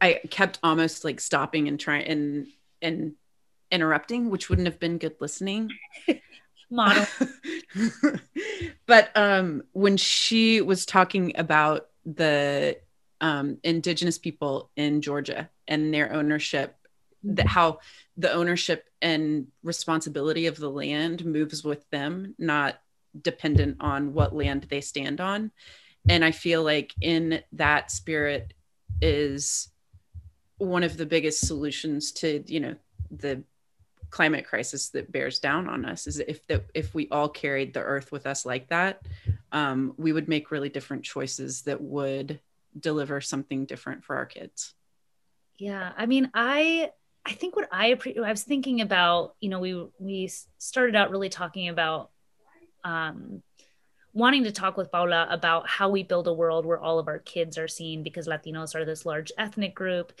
[0.00, 2.46] i kept almost like stopping and trying and
[2.80, 3.14] and
[3.70, 5.68] interrupting which wouldn't have been good listening
[6.70, 7.06] model.
[8.86, 12.78] but um, when she was talking about the
[13.20, 16.74] um, indigenous people in Georgia and their ownership,
[17.24, 17.48] that Mm-hmm.
[17.48, 17.78] how
[18.16, 22.80] the ownership and responsibility of the land moves with them, not
[23.20, 25.50] dependent on what land they stand on.
[26.08, 28.54] And I feel like in that spirit
[29.00, 29.68] is
[30.58, 32.76] one of the biggest solutions to, you know,
[33.10, 33.42] the
[34.10, 37.80] climate crisis that bears down on us is if that if we all carried the
[37.80, 39.02] earth with us like that
[39.52, 42.40] um, we would make really different choices that would
[42.78, 44.74] deliver something different for our kids.
[45.58, 46.90] Yeah, I mean, I
[47.26, 51.10] I think what I appre- I was thinking about, you know, we we started out
[51.10, 52.10] really talking about
[52.84, 53.42] um
[54.14, 57.18] wanting to talk with Paola about how we build a world where all of our
[57.18, 60.12] kids are seen because Latinos are this large ethnic group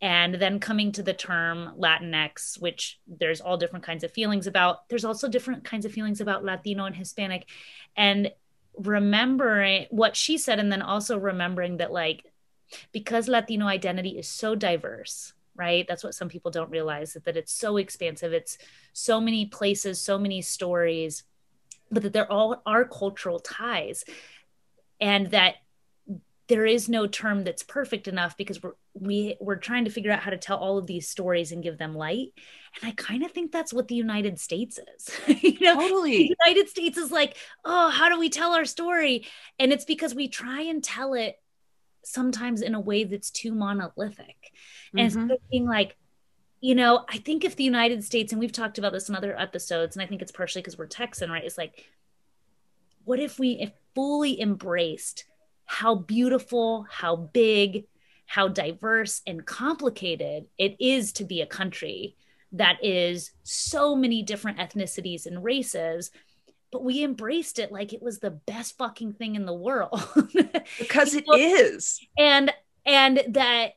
[0.00, 4.88] and then coming to the term Latinx which there's all different kinds of feelings about
[4.88, 7.48] there's also different kinds of feelings about Latino and Hispanic
[7.96, 8.30] and
[8.76, 12.24] remembering what she said and then also remembering that like
[12.92, 15.86] because Latino identity is so diverse, right?
[15.88, 18.32] That's what some people don't realize that, that it's so expansive.
[18.32, 18.58] It's
[18.92, 21.24] so many places, so many stories,
[21.90, 24.04] but that there all are cultural ties.
[25.00, 25.56] And that
[26.48, 30.20] there is no term that's perfect enough because we're we we're trying to figure out
[30.20, 32.28] how to tell all of these stories and give them light.
[32.80, 35.10] And i kind of think that's what the united states is
[35.42, 35.74] you know?
[35.74, 36.16] Totally.
[36.18, 39.26] The united states is like oh how do we tell our story?
[39.58, 41.36] And it's because we try and tell it
[42.04, 44.52] sometimes in a way that's too monolithic.
[44.92, 45.04] And Mhm.
[45.04, 45.96] instead of being like
[46.60, 49.38] you know i think if the united states and we've talked about this in other
[49.38, 51.44] episodes and i think it's partially because we're texan right?
[51.44, 51.84] It's like
[53.04, 55.24] what if we if fully embraced
[55.66, 57.84] how beautiful how big
[58.26, 62.16] how diverse and complicated it is to be a country
[62.52, 66.10] that is so many different ethnicities and races
[66.72, 70.02] but we embraced it like it was the best fucking thing in the world.
[70.78, 72.00] Because it Well, is.
[72.18, 72.52] and
[72.84, 73.72] and that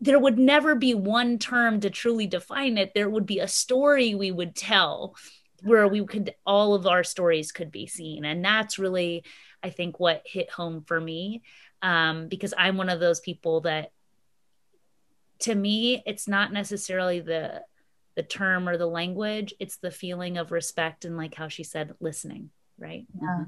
[0.00, 2.92] there would never be one term to truly define it.
[2.94, 5.16] There would be a story we would tell
[5.64, 8.24] where we could all of our stories could be seen.
[8.24, 9.24] And that's really
[9.62, 11.42] i think what hit home for me
[11.82, 13.92] um, because i'm one of those people that
[15.38, 17.62] to me it's not necessarily the
[18.16, 19.54] the term or the language.
[19.60, 23.06] It's the feeling of respect and like how she said listening right?
[23.20, 23.44] Yeah.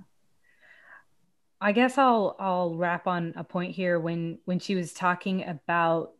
[1.60, 3.98] I guess I'll I'll wrap on a point here.
[3.98, 6.12] When when she was talking about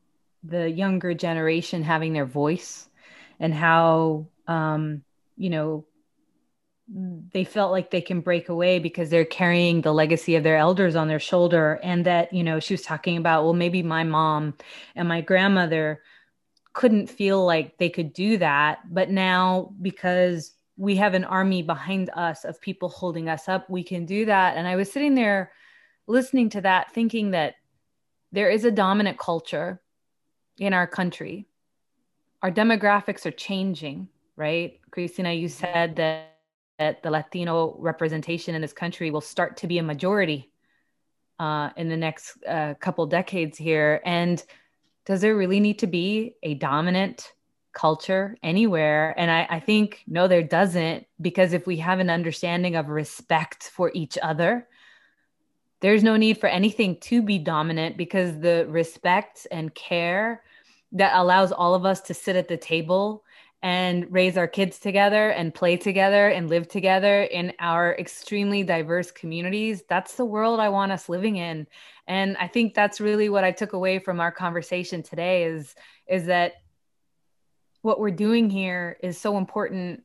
[0.42, 2.88] the younger generation having their voice
[3.38, 5.02] and how um
[5.36, 5.84] you know
[6.92, 10.96] they felt like they can break away because they're carrying the legacy of their elders
[10.96, 14.54] on their shoulder and that you know she was talking about well maybe my mom
[14.96, 16.02] and my grandmother
[16.72, 22.10] couldn't feel like they could do that but now because we have an army behind
[22.14, 24.56] us of people holding us up we can do that.
[24.56, 25.52] And i was sitting there
[26.06, 27.54] listening to that thinking that
[28.32, 29.80] there is a dominant culture
[30.58, 31.46] in our country.
[32.42, 34.08] Our demographics are changing
[34.40, 34.80] right?
[34.90, 36.29] Cristina you said that
[36.80, 40.50] that the latino representation in this country will start to be a majority
[41.38, 44.00] uh, in the next uh, couple decades here.
[44.02, 44.42] And
[45.04, 47.34] does there really need to be a dominant
[47.74, 49.14] culture anywhere?
[49.18, 53.64] And I, I think no there doesn't because if we have an understanding of respect
[53.64, 54.66] for each other
[55.80, 60.42] there's no need for anything to be dominant because the respect and care
[60.92, 63.24] that allows all of us to sit at the table
[63.62, 69.10] and raise our kids together and play together and live together in our extremely diverse
[69.10, 69.82] communities.
[69.88, 71.66] That's the world i want us living in.
[72.06, 75.74] And i think that's really what i took away from our conversation today is
[76.06, 76.54] is that
[77.82, 80.02] what we're doing here is so important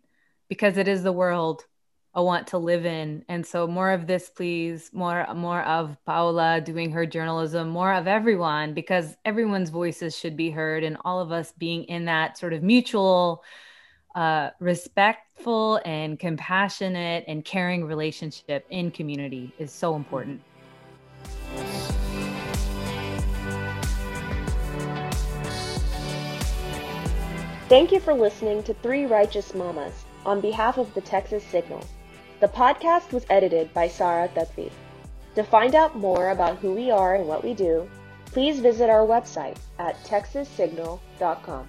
[0.49, 1.65] because it is the world
[2.15, 3.25] I want to live in.
[3.27, 4.89] And so more of this, please.
[4.93, 10.49] More more of Paola doing her journalism, more of everyone, because everyone's voices should be
[10.49, 13.43] heard and all of us being in that sort of mutual
[14.15, 20.41] uh, respectful and compassionate and caring relationship in community is so important.
[27.67, 31.83] Thank you for listening to Three Righteous Mamas on behalf of the Texas Signal.
[32.41, 34.69] The podcast was edited by Sarah Thutfi.
[35.35, 37.89] To find out more about who we are and what we do,
[38.25, 41.67] please visit our website at texassignal.com.